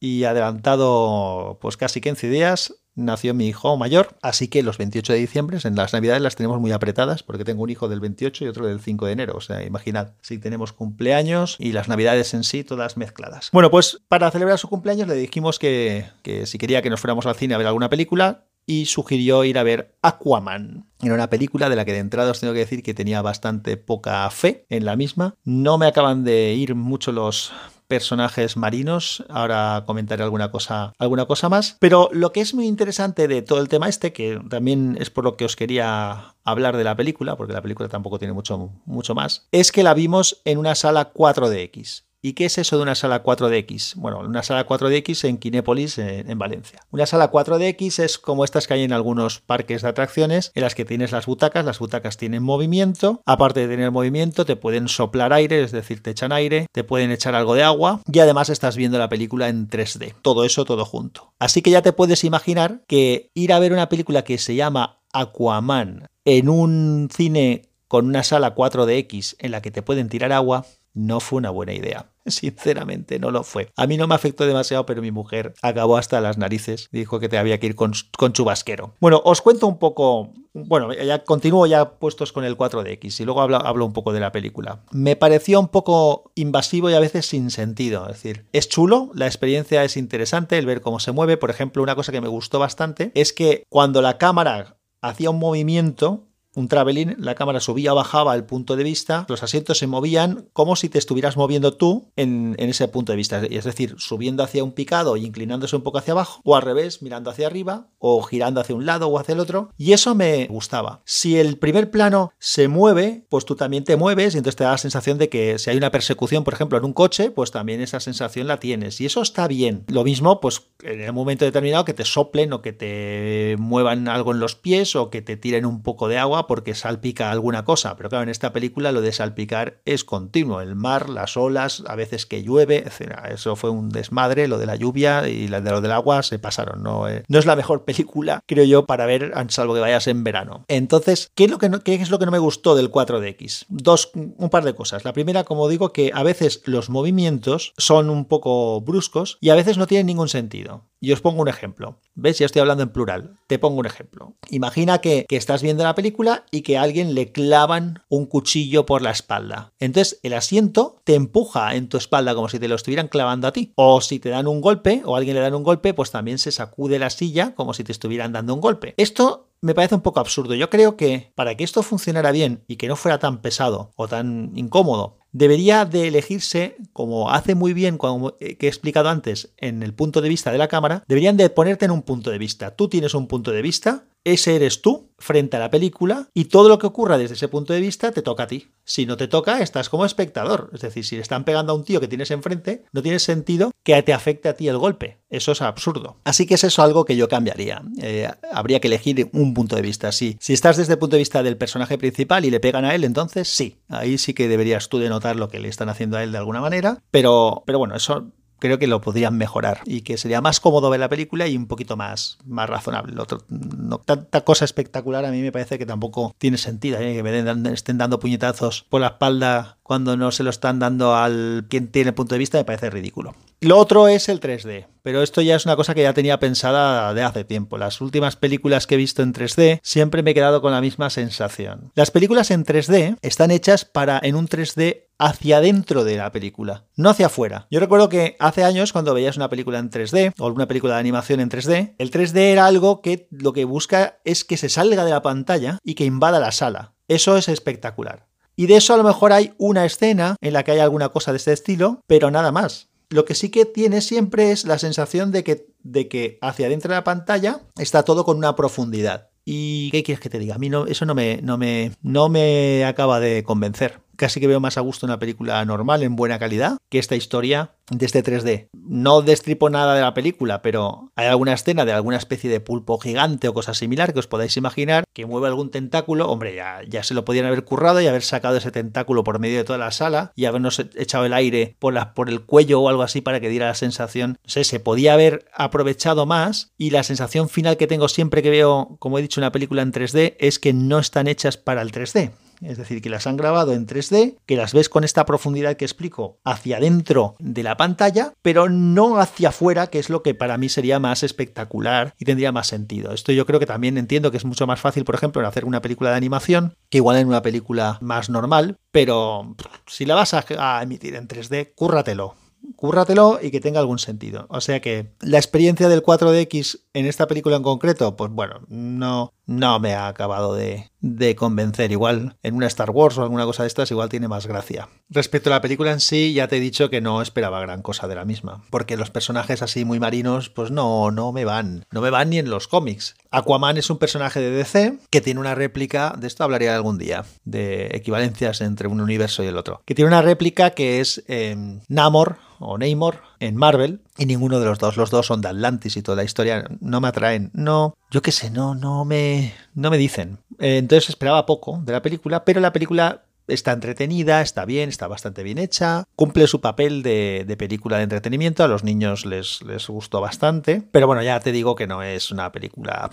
y 0.00 0.25
adelantado 0.25 1.59
pues 1.61 1.77
casi 1.77 2.00
15 2.00 2.29
días, 2.29 2.75
nació 2.99 3.33
mi 3.33 3.47
hijo 3.47 3.77
mayor, 3.77 4.17
así 4.23 4.49
que 4.49 4.62
los 4.62 4.77
28 4.77 5.12
de 5.12 5.19
diciembre, 5.21 5.59
en 5.62 5.77
las 5.77 5.93
navidades 5.93 6.21
las 6.21 6.37
tenemos 6.37 6.61
muy 6.61 6.73
apretadas, 6.73 7.23
porque 7.23 7.45
tengo 7.45 7.62
un 7.62 7.71
hijo 7.71 7.88
del 7.88 8.00
28 8.00 8.45
y 8.45 8.49
otro 8.49 8.67
del 8.67 8.81
5 8.81 9.07
de 9.07 9.12
enero, 9.12 9.35
o 9.37 9.41
sea, 9.41 9.62
imaginad, 9.62 10.12
si 10.21 10.38
tenemos 10.38 10.73
cumpleaños 10.73 11.57
y 11.59 11.73
las 11.73 11.88
navidades 11.88 12.35
en 12.35 12.45
sí 12.45 12.65
todas 12.65 12.97
mezcladas. 12.97 13.50
Bueno, 13.53 13.71
pues 13.71 14.00
para 14.09 14.31
celebrar 14.31 14.59
su 14.59 14.69
cumpleaños 14.69 15.09
le 15.09 15.15
dijimos 15.15 15.59
que, 15.59 16.07
que 16.23 16.47
si 16.47 16.59
quería 16.59 16.83
que 16.83 16.91
nos 16.91 17.00
fuéramos 17.00 17.27
al 17.27 17.37
cine 17.37 17.55
a 17.55 17.59
ver 17.59 17.69
alguna 17.69 17.88
película, 17.88 18.48
y 18.68 18.87
sugirió 18.87 19.44
ir 19.44 19.58
a 19.58 19.62
ver 19.64 19.96
Aquaman. 20.02 20.87
Era 21.00 21.14
una 21.14 21.30
película 21.30 21.70
de 21.70 21.76
la 21.76 21.87
que 21.87 21.94
de 21.94 21.98
entrada 21.98 22.30
os 22.30 22.40
tengo 22.40 22.52
que 22.52 22.60
decir 22.60 22.82
que 22.82 22.94
tenía 22.94 23.22
bastante 23.22 23.78
poca 23.78 24.28
fe 24.30 24.66
en 24.68 24.84
la 24.84 24.94
misma. 24.94 25.34
No 25.42 25.78
me 25.78 25.87
acaban 25.87 26.22
de 26.22 26.52
ir 26.52 26.75
mucho 26.75 27.10
los 27.10 27.50
personajes 27.88 28.58
marinos. 28.58 29.25
Ahora 29.30 29.84
comentaré 29.87 30.22
alguna 30.22 30.50
cosa, 30.50 30.92
alguna 30.98 31.25
cosa 31.25 31.48
más. 31.48 31.78
Pero 31.80 32.10
lo 32.12 32.30
que 32.32 32.42
es 32.42 32.52
muy 32.52 32.66
interesante 32.66 33.26
de 33.26 33.40
todo 33.40 33.60
el 33.60 33.68
tema 33.68 33.88
este, 33.88 34.12
que 34.12 34.38
también 34.50 34.98
es 35.00 35.08
por 35.08 35.25
lo 35.25 35.38
que 35.38 35.46
os 35.46 35.56
quería 35.56 36.34
hablar 36.44 36.76
de 36.76 36.84
la 36.84 36.94
película, 36.94 37.37
porque 37.37 37.54
la 37.54 37.62
película 37.62 37.88
tampoco 37.88 38.18
tiene 38.18 38.34
mucho, 38.34 38.70
mucho 38.84 39.14
más, 39.14 39.48
es 39.50 39.72
que 39.72 39.82
la 39.82 39.94
vimos 39.94 40.42
en 40.44 40.58
una 40.58 40.75
sala 40.75 41.12
4DX. 41.14 42.04
¿Y 42.20 42.32
qué 42.32 42.46
es 42.46 42.58
eso 42.58 42.76
de 42.76 42.82
una 42.82 42.96
sala 42.96 43.22
4DX? 43.22 43.94
Bueno, 43.94 44.18
una 44.18 44.42
sala 44.42 44.66
4DX 44.66 45.28
en 45.28 45.38
Kinépolis, 45.38 45.98
en, 45.98 46.37
Valencia. 46.37 46.80
Una 46.90 47.06
sala 47.06 47.30
4DX 47.30 48.02
es 48.02 48.18
como 48.18 48.44
estas 48.44 48.66
que 48.66 48.75
hay 48.75 48.82
en 48.82 48.92
algunos 48.92 49.38
parques 49.38 49.82
de 49.82 49.88
atracciones, 49.88 50.50
en 50.56 50.62
las 50.62 50.75
que 50.75 50.84
tienes 50.84 51.12
las 51.12 51.26
butacas, 51.26 51.64
las 51.64 51.78
butacas 51.78 52.16
tienen 52.16 52.42
movimiento, 52.42 53.22
aparte 53.25 53.60
de 53.60 53.68
tener 53.68 53.92
movimiento, 53.92 54.44
te 54.44 54.56
pueden 54.56 54.88
soplar 54.88 55.32
aire, 55.32 55.62
es 55.62 55.70
decir, 55.70 56.02
te 56.02 56.10
echan 56.10 56.32
aire, 56.32 56.66
te 56.72 56.82
pueden 56.82 57.12
echar 57.12 57.37
algo 57.37 57.54
de 57.54 57.62
agua 57.62 58.00
y 58.12 58.18
además 58.18 58.48
estás 58.48 58.76
viendo 58.76 58.98
la 58.98 59.08
película 59.08 59.48
en 59.48 59.68
3D. 59.68 60.14
Todo 60.20 60.44
eso, 60.44 60.64
todo 60.64 60.84
junto. 60.84 61.32
Así 61.38 61.62
que 61.62 61.70
ya 61.70 61.82
te 61.82 61.92
puedes 61.92 62.25
imaginar 62.25 62.82
que 62.88 63.30
ir 63.34 63.52
a 63.52 63.60
ver 63.60 63.72
una 63.72 63.88
película 63.88 64.25
que 64.25 64.38
se 64.38 64.56
llama 64.56 64.98
Aquaman 65.12 66.08
en 66.25 66.48
un 66.48 67.08
cine 67.14 67.68
con 67.88 68.06
una 68.06 68.22
sala 68.22 68.54
4DX 68.54 69.37
en 69.38 69.50
la 69.50 69.62
que 69.62 69.70
te 69.70 69.82
pueden 69.82 70.08
tirar 70.08 70.32
agua, 70.32 70.66
no 70.99 71.21
fue 71.21 71.38
una 71.38 71.50
buena 71.50 71.73
idea. 71.73 72.11
Sinceramente, 72.26 73.19
no 73.19 73.31
lo 73.31 73.45
fue. 73.45 73.71
A 73.76 73.87
mí 73.87 73.97
no 73.97 74.07
me 74.07 74.14
afectó 74.14 74.47
demasiado, 74.47 74.85
pero 74.85 75.00
mi 75.00 75.11
mujer 75.11 75.55
acabó 75.62 75.97
hasta 75.97 76.21
las 76.21 76.38
narices. 76.38 76.88
Dijo 76.93 77.21
que 77.21 77.28
te 77.28 77.38
había 77.38 77.59
que 77.59 77.67
ir 77.67 77.75
con, 77.76 77.93
chubasquero. 77.93 78.95
Bueno, 79.00 79.23
os 79.25 79.40
cuento 79.40 79.67
un 79.67 79.78
poco. 79.78 80.33
Bueno, 80.52 80.93
ya 80.93 81.23
continúo 81.23 81.67
ya 81.67 81.99
puestos 81.99 82.33
con 82.33 82.45
el 82.45 82.57
4DX 82.57 83.21
y 83.21 83.25
luego 83.25 83.40
hablo, 83.40 83.64
hablo 83.64 83.87
un 83.87 83.93
poco 83.93 84.12
de 84.12 84.21
la 84.21 84.33
película. 84.33 84.83
Me 84.90 85.14
pareció 85.14 85.61
un 85.61 85.69
poco 85.69 86.33
invasivo 86.35 86.90
y 86.90 86.95
a 86.95 87.00
veces 87.00 87.26
sin 87.26 87.50
sentido. 87.50 88.07
Es 88.07 88.14
decir, 88.14 88.47
es 88.52 88.69
chulo, 88.69 89.11
la 89.14 89.26
experiencia 89.26 89.85
es 89.85 89.97
interesante, 89.97 90.59
el 90.59 90.67
ver 90.67 90.81
cómo 90.81 90.99
se 90.99 91.12
mueve. 91.12 91.37
Por 91.37 91.50
ejemplo, 91.50 91.83
una 91.83 91.95
cosa 91.95 92.11
que 92.11 92.21
me 92.21 92.28
gustó 92.28 92.59
bastante 92.59 93.12
es 93.14 93.33
que 93.33 93.62
cuando 93.69 94.02
la 94.02 94.19
cámara 94.19 94.78
hacía 95.00 95.31
un 95.31 95.38
movimiento, 95.38 96.27
un 96.59 96.69
traveling, 96.69 97.15
la 97.19 97.35
cámara 97.35 97.61
subía 97.61 97.93
o 97.93 97.97
bajaba 97.97 98.35
el 98.35 98.45
punto 98.45 98.77
de 98.77 98.85
vista, 98.85 99.25
los 99.29 99.43
asientos 99.43 99.79
se 99.79 99.87
movían 99.87 100.49
como 100.53 100.77
si 100.77 100.88
te 100.88 100.99
estuvieras 100.99 101.37
moviendo 101.37 101.75
tú 101.75 102.11
en, 102.17 102.57
ese 102.59 102.88
punto 102.88 103.12
de 103.12 103.17
vista, 103.17 103.43
es 103.45 103.65
decir, 103.65 103.95
subiendo 103.99 104.43
hacia 104.43 104.65
un 104.65 104.73
picado 104.73 105.17
y 105.17 105.25
inclinándose 105.25 105.77
un 105.77 105.83
poco 105.83 105.99
hacia 105.99 106.12
abajo, 106.12 106.41
o 106.45 106.57
al 106.57 106.62
revés, 106.62 107.03
mirando 107.03 107.31
hacia 107.31 107.47
arriba, 107.47 107.88
o 107.99 108.23
girando 108.23 108.61
hacia 108.61 108.75
un 108.75 108.87
lado 108.87 109.09
o 109.09 109.19
hacia 109.19 109.35
el 109.35 109.41
otro, 109.41 109.71
y 109.77 109.93
eso 109.93 110.15
me 110.15 110.47
gustaba. 110.47 111.00
Si 111.05 111.38
el 111.38 111.59
primer 111.59 111.91
plano 111.91 112.33
se 112.38 112.69
mueve, 112.69 113.25
pues 113.29 113.45
tú 113.45 113.55
también 113.55 113.85
te 113.85 113.97
mueves 113.97 114.35
y 114.35 114.38
entonces 114.38 114.57
te 114.57 114.65
da 114.65 114.73
la 114.73 114.79
sensación 114.79 115.19
de 115.19 115.29
que 115.29 115.59
si 115.59 115.71
hay 115.71 115.77
una 115.77 115.91
persecución, 115.91 116.45
por 116.45 116.55
ejemplo, 116.55 116.79
en 116.79 116.85
un 116.85 116.93
coche, 116.93 117.31
pues 117.31 117.50
también 117.50 117.81
esa 117.81 118.00
sensación 118.00 118.49
la 118.49 118.59
tienes, 118.59 119.00
y 119.00 119.07
eso 119.07 119.23
está 119.23 119.47
bien. 119.47 119.85
Lo 119.88 120.05
mismo, 120.05 120.41
pues 120.41 120.62
en 120.83 121.00
el 121.00 121.12
momento 121.12 121.45
determinado 121.45 121.85
que 121.85 121.95
te 121.95 122.05
soplen 122.05 122.53
o 122.53 122.62
que 122.62 122.73
te 122.73 123.57
muevan 123.59 124.09
algo 124.09 124.33
en 124.33 124.41
los 124.41 124.57
pies 124.57 124.97
o 124.97 125.11
que 125.11 125.23
te 125.23 125.37
tiren 125.37 125.65
un 125.65 125.83
poco 125.83 126.09
de 126.09 126.19
agua, 126.19 126.48
porque 126.49 126.75
salpica 126.75 127.31
alguna 127.31 127.64
cosa, 127.64 127.97
pero 127.97 128.09
claro, 128.09 128.25
en 128.25 128.28
esta 128.28 128.52
película 128.52 128.90
lo 128.90 129.00
de 129.00 129.12
salpicar 129.12 129.81
es 129.85 130.02
continuo, 130.02 130.61
el 130.61 130.75
mar, 130.75 131.09
las 131.09 131.37
olas, 131.37 131.85
a 131.87 131.95
veces 131.95 132.26
que 132.26 132.43
llueve. 132.43 132.85
Eso 133.31 133.55
fue 133.55 133.71
un 133.71 133.90
desmadre, 133.90 134.49
lo 134.49 134.59
de 134.59 134.67
la 134.67 134.75
lluvia 134.75 135.28
y 135.28 135.47
lo 135.47 135.61
del 135.61 135.93
agua 135.93 136.25
se 136.25 136.40
pasaron, 136.40 136.83
no, 136.83 137.09
eh, 137.09 137.23
no 137.28 137.38
es 137.38 137.47
la 137.47 137.55
mejor 137.55 137.85
película, 137.87 138.43
creo 138.47 138.64
yo, 138.64 138.87
para 138.87 139.07
ver, 139.07 139.33
salvo 139.49 139.75
que 139.75 139.81
vayas 139.81 140.09
en 140.09 140.25
verano. 140.25 140.64
Entonces, 140.67 141.31
¿qué 141.37 141.45
es 141.45 141.50
lo 141.50 141.59
que 141.59 141.69
no, 141.69 141.81
qué 141.81 141.95
es 141.95 142.11
lo 142.11 142.19
que 142.19 142.26
no 142.26 142.33
me 142.33 142.38
gustó 142.38 142.75
del 142.75 142.90
4DX? 142.90 143.67
Dos, 143.69 144.11
un 144.14 144.50
par 144.50 144.64
de 144.64 144.75
cosas. 144.75 145.05
La 145.05 145.12
primera, 145.12 145.45
como 145.45 145.69
digo, 145.69 145.93
que 145.93 146.11
a 146.12 146.23
veces 146.23 146.62
los 146.64 146.90
movimientos 146.90 147.75
son 147.76 148.11
un 148.11 148.25
poco 148.25 148.81
bruscos 148.81 149.38
y 149.40 149.50
a 149.50 149.55
veces 149.55 149.78
no 149.78 149.87
tienen 149.87 150.07
ningún 150.07 150.28
sentido. 150.28 150.85
Y 151.00 151.12
os 151.12 151.21
pongo 151.21 151.43
un 151.43 151.49
ejemplo. 151.49 152.00
¿Ves? 152.14 152.38
Ya 152.38 152.47
estoy 152.47 152.61
hablando 152.61 152.83
en 152.83 152.90
plural. 152.90 153.38
Te 153.47 153.59
pongo 153.59 153.78
un 153.78 153.87
ejemplo. 153.87 154.35
Imagina 154.50 154.99
que, 154.99 155.26
estás 155.31 155.62
viendo 155.62 155.85
la 155.85 155.95
película 155.95 156.45
y 156.50 156.62
que 156.62 156.76
a 156.76 156.83
alguien 156.83 157.14
le 157.14 157.31
clavan 157.31 158.02
un 158.09 158.26
cuchillo 158.26 158.87
por 158.87 159.02
la 159.02 159.12
espalda. 159.12 159.73
Entonces 159.78 160.19
el 160.25 160.35
asiento 160.35 161.00
te 161.05 161.14
empuja 161.14 161.76
en 161.76 161.88
tu 161.88 161.97
espalda 161.97 162.35
como 162.35 162.49
si 162.49 162.59
te 162.59 162.67
lo 162.67 162.75
estuvieran 162.75 163.07
clavando 163.07 163.47
a 163.47 163.52
ti. 163.52 163.73
O 163.76 164.00
si 164.00 164.19
te 164.19 164.31
dan 164.31 164.49
un 164.49 164.61
golpe 164.61 165.02
o 165.05 165.14
alguien 165.14 165.37
le 165.37 165.43
dan 165.43 165.55
un 165.55 165.62
golpe, 165.62 165.95
pues 165.95 166.11
también 166.11 166.38
se 166.38 166.50
sacude 166.50 166.99
la 166.99 167.11
silla 167.11 167.55
como 167.55 167.73
si 167.73 167.85
te 167.85 167.93
estuvieran 167.93 168.33
dando 168.33 168.55
un 168.55 168.61
golpe. 168.61 168.95
Esto 168.97 169.49
me 169.61 169.75
parece 169.75 169.95
un 169.95 170.00
poco 170.00 170.21
absurdo. 170.21 170.55
Yo 170.55 170.71
creo 170.71 170.97
que 170.97 171.33
para 171.35 171.57
que 171.57 171.64
esto 171.64 171.83
funcionara 171.83 172.33
bien 172.33 172.64
y 172.67 172.76
que 172.76 172.88
no 172.88 172.97
fuera 172.97 173.19
tan 173.19 173.40
pesado 173.40 173.93
o 173.97 174.09
tan 174.09 174.52
incómodo, 174.57 175.19
debería 175.38 175.85
de 175.85 176.09
elegirse, 176.09 176.76
como 176.92 177.30
hace 177.30 177.54
muy 177.54 177.73
bien, 177.73 177.97
como 177.97 178.35
eh, 178.40 178.57
que 178.57 178.66
he 178.66 178.68
explicado 178.68 179.09
antes, 179.09 179.54
en 179.57 179.83
el 179.83 179.95
punto 179.95 180.21
de 180.21 180.28
vista 180.28 180.50
de 180.50 180.59
la 180.59 180.68
cámara, 180.68 181.04
deberían 181.07 181.37
de 181.37 181.49
ponerte 181.49 181.85
en 181.85 181.92
un 181.92 182.02
punto 182.02 182.30
de 182.30 182.38
vista. 182.38 182.75
Tú 182.75 182.88
tienes 182.88 183.14
un 183.14 183.28
punto 183.28 183.52
de 183.52 183.62
vista, 183.62 184.04
ese 184.32 184.56
eres 184.56 184.82
tú 184.82 185.08
frente 185.18 185.56
a 185.56 185.61
la 185.61 185.70
película 185.70 186.28
y 186.32 186.47
todo 186.47 186.68
lo 186.68 186.78
que 186.78 186.87
ocurra 186.87 187.18
desde 187.18 187.35
ese 187.35 187.49
punto 187.49 187.73
de 187.73 187.80
vista 187.80 188.12
te 188.12 188.23
toca 188.23 188.44
a 188.44 188.47
ti. 188.47 188.68
Si 188.85 189.04
no 189.04 189.16
te 189.16 189.28
toca, 189.28 189.61
estás 189.61 189.88
como 189.88 190.04
espectador. 190.04 190.70
Es 190.73 190.80
decir, 190.80 191.04
si 191.04 191.16
le 191.16 191.23
están 191.23 191.44
pegando 191.44 191.73
a 191.73 191.76
un 191.76 191.85
tío 191.85 192.00
que 192.00 192.08
tienes 192.08 192.30
enfrente, 192.30 192.85
no 192.92 193.02
tiene 193.02 193.18
sentido 193.18 193.73
que 193.82 194.00
te 194.02 194.12
afecte 194.12 194.49
a 194.49 194.54
ti 194.54 194.68
el 194.68 194.78
golpe. 194.78 195.18
Eso 195.28 195.52
es 195.52 195.61
absurdo. 195.61 196.20
Así 196.25 196.47
que 196.47 196.54
es 196.54 196.64
eso 196.64 196.82
algo 196.82 197.04
que 197.04 197.16
yo 197.16 197.28
cambiaría. 197.28 197.82
Eh, 198.00 198.30
habría 198.52 198.80
que 198.80 198.88
elegir 198.88 199.28
un 199.32 199.54
punto 199.54 199.76
de 199.76 199.82
vista. 199.82 200.12
Sí. 200.12 200.37
Si 200.40 200.52
estás 200.52 200.76
desde 200.76 200.94
el 200.94 200.99
punto 200.99 201.16
de 201.16 201.20
vista 201.20 201.42
del 201.42 201.56
personaje 201.56 201.99
principal 201.99 202.44
y 202.44 202.50
le 202.50 202.61
pegan 202.61 202.85
a 202.85 202.94
él, 202.94 203.04
entonces 203.04 203.49
sí. 203.49 203.80
Ahí 203.88 204.18
sí 204.18 204.35
que 204.35 204.49
deberías 204.49 204.88
tú 204.88 204.99
de 204.99 205.08
notar 205.08 205.37
lo 205.37 205.49
que 205.49 205.58
le 205.58 205.68
están 205.68 205.88
haciendo 205.88 206.16
a 206.16 206.23
él 206.23 206.32
de 206.32 206.38
alguna 206.38 206.61
manera. 206.61 207.02
Pero, 207.11 207.64
pero 207.66 207.78
bueno, 207.78 207.97
eso 207.97 208.32
creo 208.59 208.79
que 208.79 208.87
lo 208.87 209.00
podrían 209.00 209.37
mejorar 209.37 209.81
y 209.85 210.03
que 210.03 210.19
sería 210.19 210.41
más 210.41 210.61
cómodo 210.61 210.91
ver 210.91 211.00
la 211.00 211.09
película 211.09 211.47
y 211.47 211.57
un 211.57 211.67
poquito 211.67 211.97
más, 211.97 212.38
más 212.45 212.69
razonable. 212.69 213.21
Otro, 213.21 213.43
no, 213.49 213.99
tanta 213.99 214.43
cosa 214.43 214.65
espectacular 214.65 215.25
a 215.25 215.31
mí 215.31 215.41
me 215.43 215.53
parece 215.53 215.79
que 215.79 215.87
tampoco 215.87 216.35
tiene 216.38 216.59
sentido, 216.59 216.99
¿eh? 216.99 217.15
que 217.15 217.23
me 217.23 217.73
estén 217.73 217.99
dando 217.99 218.21
puñetazos 218.21 218.85
por 218.88 219.00
la 219.00 219.09
espalda 219.09 219.77
cuando 219.88 220.18
no 220.18 220.30
se 220.33 220.42
lo 220.42 220.50
están 220.50 220.78
dando 220.78 221.16
al 221.16 221.64
quien 221.71 221.88
tiene 221.88 222.11
el 222.11 222.14
punto 222.14 222.35
de 222.35 222.38
vista 222.38 222.59
me 222.59 222.64
parece 222.66 222.90
ridículo. 222.90 223.35
Lo 223.62 223.78
otro 223.78 224.07
es 224.07 224.28
el 224.28 224.38
3D, 224.38 224.87
pero 225.02 225.23
esto 225.23 225.40
ya 225.40 225.57
es 225.57 225.64
una 225.64 225.76
cosa 225.76 225.95
que 225.95 226.02
ya 226.02 226.12
tenía 226.12 226.38
pensada 226.38 227.14
de 227.14 227.23
hace 227.23 227.42
tiempo. 227.42 227.78
Las 227.78 228.02
últimas 228.02 228.37
películas 228.37 228.87
que 228.87 228.97
he 228.97 228.99
visto 228.99 229.23
en 229.23 229.33
3D 229.33 229.80
siempre 229.83 230.23
me 230.23 230.33
he 230.33 230.35
quedado 230.35 230.61
con 230.61 230.73
la 230.73 230.83
misma 230.83 231.09
sensación. 231.09 231.90
Las 231.95 232.11
películas 232.11 232.50
en 232.50 232.66
3D 232.66 233.16
están 233.23 233.50
hechas 233.50 233.87
para 233.87 234.21
en 234.23 234.37
un 234.37 234.47
3D 234.47 235.07
hacia 235.18 235.57
adentro 235.57 236.04
de 236.04 236.18
la 236.18 236.30
película, 236.33 236.85
no 236.95 237.09
hacia 237.09 237.26
afuera. 237.26 237.66
Yo 237.71 237.80
recuerdo 237.80 238.11
que 238.11 238.37
hace 238.38 238.64
años 238.64 238.92
cuando 238.92 239.14
veías 239.14 239.38
una 239.38 239.49
película 239.49 239.78
en 239.78 239.90
3D 239.90 240.35
o 240.38 240.47
alguna 240.47 240.68
película 240.68 240.95
de 240.95 241.00
animación 241.00 241.40
en 241.40 241.49
3D, 241.49 241.95
el 241.97 242.11
3D 242.11 242.37
era 242.37 242.66
algo 242.66 243.00
que 243.00 243.26
lo 243.30 243.54
que 243.54 243.64
busca 243.64 244.18
es 244.25 244.45
que 244.45 244.59
se 244.59 244.68
salga 244.68 245.07
de 245.07 245.12
la 245.12 245.23
pantalla 245.23 245.78
y 245.83 245.95
que 245.95 246.04
invada 246.04 246.40
la 246.40 246.52
sala. 246.52 246.92
Eso 247.09 247.38
es 247.38 247.49
espectacular. 247.49 248.27
Y 248.59 248.67
de 248.67 248.77
eso 248.77 248.93
a 248.93 248.97
lo 248.97 249.05
mejor 249.05 249.33
hay 249.33 249.55
una 249.57 249.85
escena 249.85 250.35
en 250.41 250.53
la 250.53 250.65
que 250.65 250.73
hay 250.73 250.81
alguna 250.81 251.11
cosa 251.11 251.31
de 251.31 251.37
este 251.37 251.53
estilo, 251.53 252.03
pero 252.09 252.33
nada 252.33 252.50
más. 252.50 252.88
Lo 253.09 253.25
que 253.25 253.37
sí 253.37 253.50
que 253.50 253.65
tiene 253.65 254.00
siempre 254.00 254.50
es 254.50 254.65
la 254.65 254.81
sensación 254.81 255.31
de 255.31 255.45
que, 255.45 255.69
de 255.85 256.09
que 256.09 256.38
hacia 256.43 256.67
adentro 256.67 256.88
de 256.88 256.97
la 256.97 257.05
pantalla 257.05 257.61
está 257.79 258.03
todo 258.03 258.25
con 258.25 258.37
una 258.37 258.57
profundidad. 258.57 259.29
¿Y 259.45 259.93
qué 259.93 260.03
quieres 260.03 260.21
que 260.21 260.29
te 260.29 260.41
diga? 260.41 260.57
A 260.57 260.59
mí 260.59 260.71
no, 260.71 260.87
eso 260.87 261.07
no 261.07 261.15
me, 261.15 261.41
no, 261.41 261.57
me, 261.57 261.93
no 262.03 262.29
me 262.29 262.85
acaba 262.85 263.21
de 263.21 263.45
convencer 263.45 264.00
casi 264.18 264.40
que 264.40 264.46
veo 264.46 264.60
más 264.60 264.76
a 264.76 264.82
gusto 264.82 265.06
una 265.06 265.18
película 265.18 265.64
normal, 265.64 266.02
en 266.02 266.16
buena 266.16 266.38
calidad, 266.38 266.76
que 266.90 266.98
esta 266.98 267.16
historia 267.16 267.70
de 267.90 268.04
este 268.04 268.22
3D. 268.22 268.68
No 268.75 269.22
destripo 269.22 269.70
nada 269.70 269.94
de 269.94 270.02
la 270.02 270.12
película, 270.12 270.60
pero 270.60 271.10
hay 271.14 271.28
alguna 271.28 271.54
escena 271.54 271.84
de 271.84 271.92
alguna 271.92 272.16
especie 272.16 272.50
de 272.50 272.60
pulpo 272.60 272.98
gigante 272.98 273.48
o 273.48 273.54
cosa 273.54 273.75
similar 273.75 274.12
que 274.12 274.18
os 274.18 274.26
podáis 274.26 274.56
imaginar 274.56 275.04
que 275.14 275.25
mueve 275.25 275.46
algún 275.46 275.70
tentáculo. 275.70 276.28
Hombre, 276.28 276.54
ya, 276.54 276.80
ya 276.87 277.02
se 277.02 277.14
lo 277.14 277.25
podían 277.25 277.46
haber 277.46 277.64
currado 277.64 278.00
y 278.00 278.06
haber 278.06 278.22
sacado 278.22 278.56
ese 278.56 278.72
tentáculo 278.72 279.25
por 279.25 279.38
medio 279.38 279.58
de 279.58 279.64
toda 279.64 279.78
la 279.78 279.90
sala 279.90 280.32
y 280.34 280.44
habernos 280.44 280.78
echado 280.78 281.25
el 281.25 281.32
aire 281.32 281.76
por, 281.78 281.94
la, 281.94 282.12
por 282.12 282.28
el 282.28 282.42
cuello 282.42 282.80
o 282.80 282.88
algo 282.88 283.02
así 283.02 283.20
para 283.20 283.40
que 283.40 283.48
diera 283.48 283.68
la 283.68 283.75
sensación. 283.75 284.38
No 284.42 284.50
sé, 284.50 284.64
se 284.64 284.80
podía 284.80 285.14
haber 285.14 285.46
aprovechado 285.54 286.26
más 286.26 286.72
y 286.76 286.90
la 286.90 287.04
sensación 287.04 287.48
final 287.48 287.76
que 287.76 287.87
tengo 287.87 288.08
siempre 288.08 288.42
que 288.42 288.50
veo, 288.50 288.96
como 288.98 289.18
he 289.18 289.22
dicho, 289.22 289.40
una 289.40 289.52
película 289.52 289.82
en 289.82 289.92
3D 289.92 290.37
es 290.38 290.58
que 290.58 290.72
no 290.72 290.98
están 290.98 291.28
hechas 291.28 291.56
para 291.56 291.82
el 291.82 291.92
3D 291.92 292.32
es 292.61 292.79
decir, 292.79 293.03
que 293.03 293.11
las 293.11 293.27
han 293.27 293.37
grabado 293.37 293.73
en 293.73 293.87
3D, 293.87 294.37
que 294.47 294.57
las 294.57 294.73
ves 294.73 294.88
con 294.88 295.05
esta 295.05 295.27
profundidad 295.27 295.77
que 295.77 295.85
explico 295.85 296.38
hacia 296.45 296.79
adentro 296.79 297.37
de 297.38 297.62
la 297.62 297.77
pantalla, 297.77 298.33
pero 298.43 298.69
no 298.69 299.19
hacia 299.19 299.50
afuera, 299.50 299.88
que 299.88 299.99
es 299.99 300.11
lo 300.11 300.23
que 300.23 300.35
para 300.35 300.59
mí 300.59 300.69
sería 300.69 300.99
más 300.99 301.23
espectacular 301.23 302.15
y 302.19 302.25
tendría 302.25 302.53
más 302.53 302.67
sentido. 302.67 303.12
Esto 303.12 303.33
yo 303.33 303.47
creo 303.47 303.61
que 303.61 303.67
también 303.67 303.99
entiendo 303.99 304.31
que 304.31 304.37
es 304.37 304.45
mucho 304.45 304.67
más 304.67 304.81
fácil, 304.81 305.05
por 305.05 305.15
ejemplo, 305.15 305.41
en 305.41 305.47
hacer 305.47 305.65
una 305.65 305.83
película 305.83 306.11
de 306.11 306.17
animación 306.17 306.75
que 306.91 306.99
igual 306.99 307.17
en 307.17 307.29
una 307.29 307.43
película 307.43 307.99
más 308.00 308.31
normal, 308.31 308.77
pero 308.91 309.55
si 309.87 310.07
la 310.07 310.15
vas 310.15 310.35
a, 310.35 310.83
emitir 310.83 311.15
en 311.15 311.29
3D, 311.29 311.73
cúrratelo 311.75 312.35
cúrratelo 312.77 313.38
y 313.41 313.50
que 313.50 313.61
tenga 313.61 313.81
algún 313.81 313.99
sentido. 313.99 314.47
O 314.50 314.61
sea 314.61 314.81
que 314.81 315.12
la 315.21 315.38
experiencia 315.38 315.88
del 315.88 316.03
4DX 316.03 316.81
en 316.93 317.07
esta 317.07 317.27
película 317.27 317.57
en 317.57 317.62
concreto, 317.62 318.17
pues 318.17 318.33
bueno, 318.33 318.61
no, 318.69 319.33
no 319.49 319.81
me 319.81 319.95
ha 319.95 320.07
acabado 320.07 320.55
de, 320.55 320.90
convencer. 321.37 321.90
Igual 321.90 322.37
en 322.43 322.55
una 322.55 322.67
Star 322.67 322.90
Wars 322.90 323.19
o 323.19 323.23
alguna 323.23 323.45
cosa 323.45 323.62
de 323.64 323.69
estas, 323.69 323.90
igual 323.90 324.09
tiene 324.09 324.28
más 324.28 324.47
gracia. 324.47 324.88
Respecto 325.09 325.50
a 325.50 325.55
la 325.55 325.61
película 325.61 325.90
en 325.90 326.00
sí, 326.00 326.35
ya 326.35 326.49
te 326.49 326.59
he 326.59 326.61
dicho 326.61 326.90
que 326.90 327.00
no 327.00 327.23
esperaba 327.23 327.61
gran 327.61 327.83
cosa 327.83 328.07
de 328.07 328.14
la 328.14 328.25
misma, 328.25 328.62
porque 328.71 328.97
los 328.97 329.11
personajes 329.11 329.62
así 329.62 329.85
muy 329.85 329.99
marinos, 329.99 330.50
pues 330.50 330.71
no, 330.71 331.11
no 331.11 331.33
me 331.33 331.45
van. 331.45 331.87
No 331.90 332.00
me 332.02 332.11
van 332.11 332.31
ni 332.31 332.38
en 332.38 332.50
los 332.50 332.69
cómics. 332.69 333.17
Aquaman 333.31 333.78
es 333.78 333.90
un 333.90 333.99
personaje 333.99 334.40
de 334.40 334.50
DC 334.50 334.99
que 335.11 335.21
tiene 335.21 335.40
una 335.40 335.55
réplica, 335.55 336.14
de 336.19 336.26
esto 336.26 336.45
hablaría 336.45 336.76
algún 336.76 336.99
día, 336.99 337.25
de 337.45 337.88
equivalencias 337.93 338.61
entre 338.61 338.88
un 338.88 339.00
universo 339.00 339.43
y 339.43 339.47
el 339.47 339.57
otro, 339.57 339.83
que 339.87 339.95
tiene 339.95 340.09
una 340.09 340.23
réplica 340.23 340.71
que 340.71 341.00
es 341.00 341.25
eh, 341.26 341.57
Namor 341.88 342.37
o 342.59 342.76
Namor 342.76 343.23
en 343.40 343.57
Marvel 343.57 344.00
y 344.16 344.26
ninguno 344.26 344.61
de 344.61 344.66
los 344.66 344.78
dos, 344.78 344.97
los 344.97 345.11
dos 345.11 345.26
son 345.26 345.40
de 345.40 345.49
Atlantis 345.49 345.97
y 345.97 346.02
toda 346.02 346.16
la 346.16 346.25
historia. 346.25 346.64
No 346.80 347.00
me 347.00 347.09
atraen, 347.09 347.50
no, 347.54 347.97
yo 348.11 348.23
qué 348.23 348.33
sé, 348.33 348.50
no, 348.50 348.75
no 348.75 349.04
me, 349.04 349.54
no 349.75 349.90
me 349.90 349.99
dicen. 349.99 350.38
Eh, 350.59 350.78
entonces 350.78 351.11
esperaba 351.11 351.47
poco 351.47 351.80
de 351.85 351.92
la 351.92 352.02
película, 352.02 352.45
pero 352.45 352.61
la 352.61 352.73
película 352.73 353.23
está 353.49 353.73
entretenida, 353.73 354.40
está 354.40 354.64
bien, 354.64 354.88
está 354.88 355.09
bastante 355.09 355.43
bien 355.43 355.59
hecha, 355.59 356.05
cumple 356.14 356.47
su 356.47 356.61
papel 356.61 357.02
de, 357.02 357.57
película 357.59 357.97
de 357.97 358.05
entretenimiento, 358.05 358.62
a 358.62 358.69
los 358.69 358.85
niños 358.85 359.26
les, 359.26 359.62
les, 359.62 359.88
gustó 359.88 360.21
bastante, 360.21 360.83
pero 360.93 361.07
bueno, 361.07 361.23
ya 361.23 361.40
te 361.40 361.50
digo 361.50 361.75
que 361.75 361.87
no 361.87 362.02
es 362.02 362.31
una 362.31 362.52
película, 362.52 363.11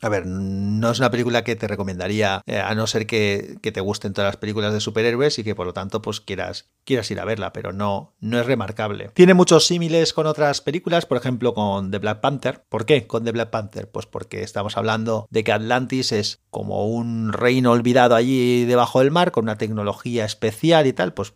a 0.00 0.08
ver, 0.08 0.26
no 0.26 0.90
es 0.90 0.98
una 0.98 1.10
película 1.10 1.42
que 1.42 1.56
te 1.56 1.66
recomendaría, 1.66 2.42
eh, 2.46 2.60
a 2.60 2.74
no 2.74 2.86
ser 2.86 3.06
que, 3.06 3.58
te 3.68 3.80
gusten 3.82 4.14
todas 4.14 4.28
las 4.28 4.36
películas 4.38 4.72
de 4.72 4.80
superhéroes 4.80 5.38
y 5.38 5.44
que 5.44 5.54
por 5.54 5.66
lo 5.66 5.74
tanto 5.74 6.00
pues 6.00 6.22
quieras, 6.22 6.70
quieras 6.84 7.10
ir 7.10 7.20
a 7.20 7.26
verla, 7.26 7.52
pero 7.52 7.74
no, 7.74 8.14
no 8.18 8.40
es 8.40 8.46
remarcable. 8.46 9.10
Tiene 9.12 9.34
muchos 9.34 9.66
símiles 9.66 10.14
con 10.14 10.26
otras 10.26 10.62
películas, 10.62 11.04
por 11.04 11.18
ejemplo 11.18 11.52
con 11.52 11.90
The 11.90 11.98
Black 11.98 12.20
Panther. 12.20 12.64
¿Por 12.68 12.86
qué 12.86 13.06
con 13.06 13.24
The 13.24 13.32
Black 13.32 13.50
Panther? 13.50 13.90
Pues 13.90 14.06
porque 14.06 14.42
estamos 14.42 14.78
hablando 14.78 15.26
de 15.30 15.44
que 15.44 15.52
Atlantis 15.52 16.12
es 16.12 16.40
como 16.48 16.86
un 16.86 17.32
reino 17.34 17.72
olvidado 17.72 18.14
allí 18.14 18.64
debajo 18.64 19.00
del 19.00 19.10
mar 19.10 19.32
con 19.32 19.44
una 19.44 19.58
tecnología 19.58 19.77
tecnología 19.78 20.24
especial 20.24 20.86
y 20.86 20.92
tal, 20.92 21.14
pues 21.14 21.34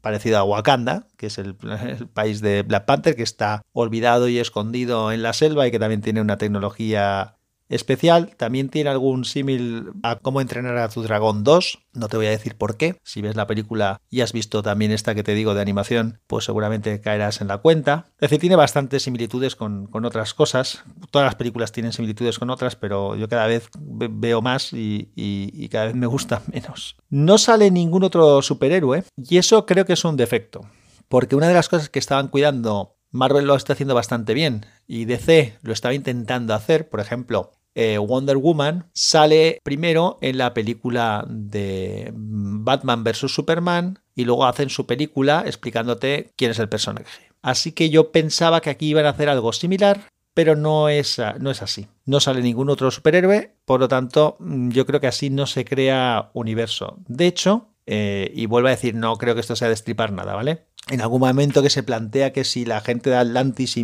parecido 0.00 0.38
a 0.38 0.44
Wakanda, 0.44 1.06
que 1.16 1.26
es 1.26 1.38
el, 1.38 1.56
el, 1.86 2.08
país 2.08 2.40
de 2.40 2.62
Black 2.62 2.86
Panther, 2.86 3.14
que 3.14 3.22
está 3.22 3.62
olvidado 3.72 4.28
y 4.28 4.38
escondido 4.38 5.12
en 5.12 5.22
la 5.22 5.32
selva 5.32 5.66
y 5.66 5.70
que 5.70 5.78
también 5.78 6.00
tiene 6.00 6.20
una 6.20 6.38
tecnología 6.38 7.36
especial. 7.68 8.34
También 8.36 8.68
tiene 8.68 8.90
algún 8.90 9.24
símil 9.24 9.92
a 10.02 10.16
cómo 10.16 10.40
entrenar 10.40 10.76
a 10.78 10.88
tu 10.88 11.02
dragón 11.02 11.44
2. 11.44 11.78
No 11.92 12.08
te 12.08 12.16
voy 12.16 12.26
a 12.26 12.30
decir 12.30 12.56
por 12.56 12.76
qué. 12.76 12.98
Si 13.02 13.22
ves 13.22 13.36
la 13.36 13.46
película 13.46 14.00
y 14.10 14.20
has 14.20 14.32
visto 14.32 14.62
también 14.62 14.92
esta 14.92 15.14
que 15.14 15.22
te 15.22 15.34
digo 15.34 15.54
de 15.54 15.62
animación, 15.62 16.20
pues 16.26 16.44
seguramente 16.44 17.00
caerás 17.00 17.40
en 17.40 17.48
la 17.48 17.58
cuenta. 17.58 18.06
Es 18.16 18.30
decir, 18.30 18.40
tiene 18.40 18.56
bastantes 18.56 19.02
similitudes 19.02 19.56
con, 19.56 19.88
otras 20.04 20.34
cosas. 20.34 20.84
Todas 21.10 21.26
las 21.26 21.36
películas 21.36 21.72
tienen 21.72 21.92
similitudes 21.92 22.38
con 22.38 22.50
otras, 22.50 22.76
pero 22.76 23.16
yo 23.16 23.28
cada 23.28 23.46
vez 23.46 23.68
veo 23.78 24.42
más 24.42 24.72
y, 24.72 25.12
y 25.14 25.68
cada 25.68 25.86
vez 25.86 25.94
me 25.94 26.06
gusta 26.06 26.42
menos. 26.52 26.96
No 27.08 27.38
sale 27.38 27.70
ningún 27.70 28.04
otro 28.04 28.42
superhéroe 28.42 29.04
y 29.16 29.38
eso 29.38 29.66
creo 29.66 29.84
que 29.84 29.94
es 29.94 30.04
un 30.04 30.16
defecto. 30.16 30.62
Porque 31.08 31.36
una 31.36 31.48
de 31.48 31.54
las 31.54 31.68
cosas 31.68 31.88
que 31.88 31.98
estaban 31.98 32.28
cuidando 32.28 32.96
Marvel 33.14 33.46
lo 33.46 33.54
está 33.54 33.74
haciendo 33.74 33.94
bastante 33.94 34.34
bien 34.34 34.66
y 34.88 35.04
DC 35.04 35.56
lo 35.62 35.72
estaba 35.72 35.94
intentando 35.94 36.52
hacer. 36.52 36.88
Por 36.88 36.98
ejemplo, 36.98 37.52
eh, 37.76 37.96
Wonder 37.98 38.36
Woman 38.36 38.90
sale 38.92 39.60
primero 39.62 40.18
en 40.20 40.36
la 40.36 40.52
película 40.52 41.24
de 41.28 42.10
Batman 42.12 43.04
vs. 43.04 43.32
Superman 43.32 44.00
y 44.16 44.24
luego 44.24 44.46
hacen 44.46 44.68
su 44.68 44.86
película 44.86 45.44
explicándote 45.46 46.32
quién 46.36 46.50
es 46.50 46.58
el 46.58 46.68
personaje. 46.68 47.30
Así 47.40 47.70
que 47.70 47.88
yo 47.88 48.10
pensaba 48.10 48.60
que 48.60 48.70
aquí 48.70 48.88
iban 48.88 49.06
a 49.06 49.10
hacer 49.10 49.28
algo 49.28 49.52
similar, 49.52 50.08
pero 50.34 50.56
no 50.56 50.88
es, 50.88 51.22
no 51.38 51.52
es 51.52 51.62
así. 51.62 51.86
No 52.06 52.18
sale 52.18 52.42
ningún 52.42 52.68
otro 52.68 52.90
superhéroe, 52.90 53.54
por 53.64 53.78
lo 53.78 53.86
tanto 53.86 54.36
yo 54.40 54.86
creo 54.86 55.00
que 55.00 55.06
así 55.06 55.30
no 55.30 55.46
se 55.46 55.64
crea 55.64 56.30
universo. 56.34 56.98
De 57.06 57.28
hecho, 57.28 57.68
eh, 57.86 58.32
y 58.34 58.46
vuelvo 58.46 58.68
a 58.68 58.72
decir, 58.72 58.94
no 58.94 59.16
creo 59.18 59.34
que 59.34 59.40
esto 59.40 59.56
sea 59.56 59.68
destripar 59.68 60.12
nada, 60.12 60.34
¿vale? 60.34 60.66
En 60.90 61.00
algún 61.00 61.20
momento 61.20 61.62
que 61.62 61.70
se 61.70 61.82
plantea 61.82 62.32
que 62.32 62.44
si 62.44 62.64
la 62.64 62.80
gente 62.80 63.10
de 63.10 63.16
Atlantis 63.16 63.76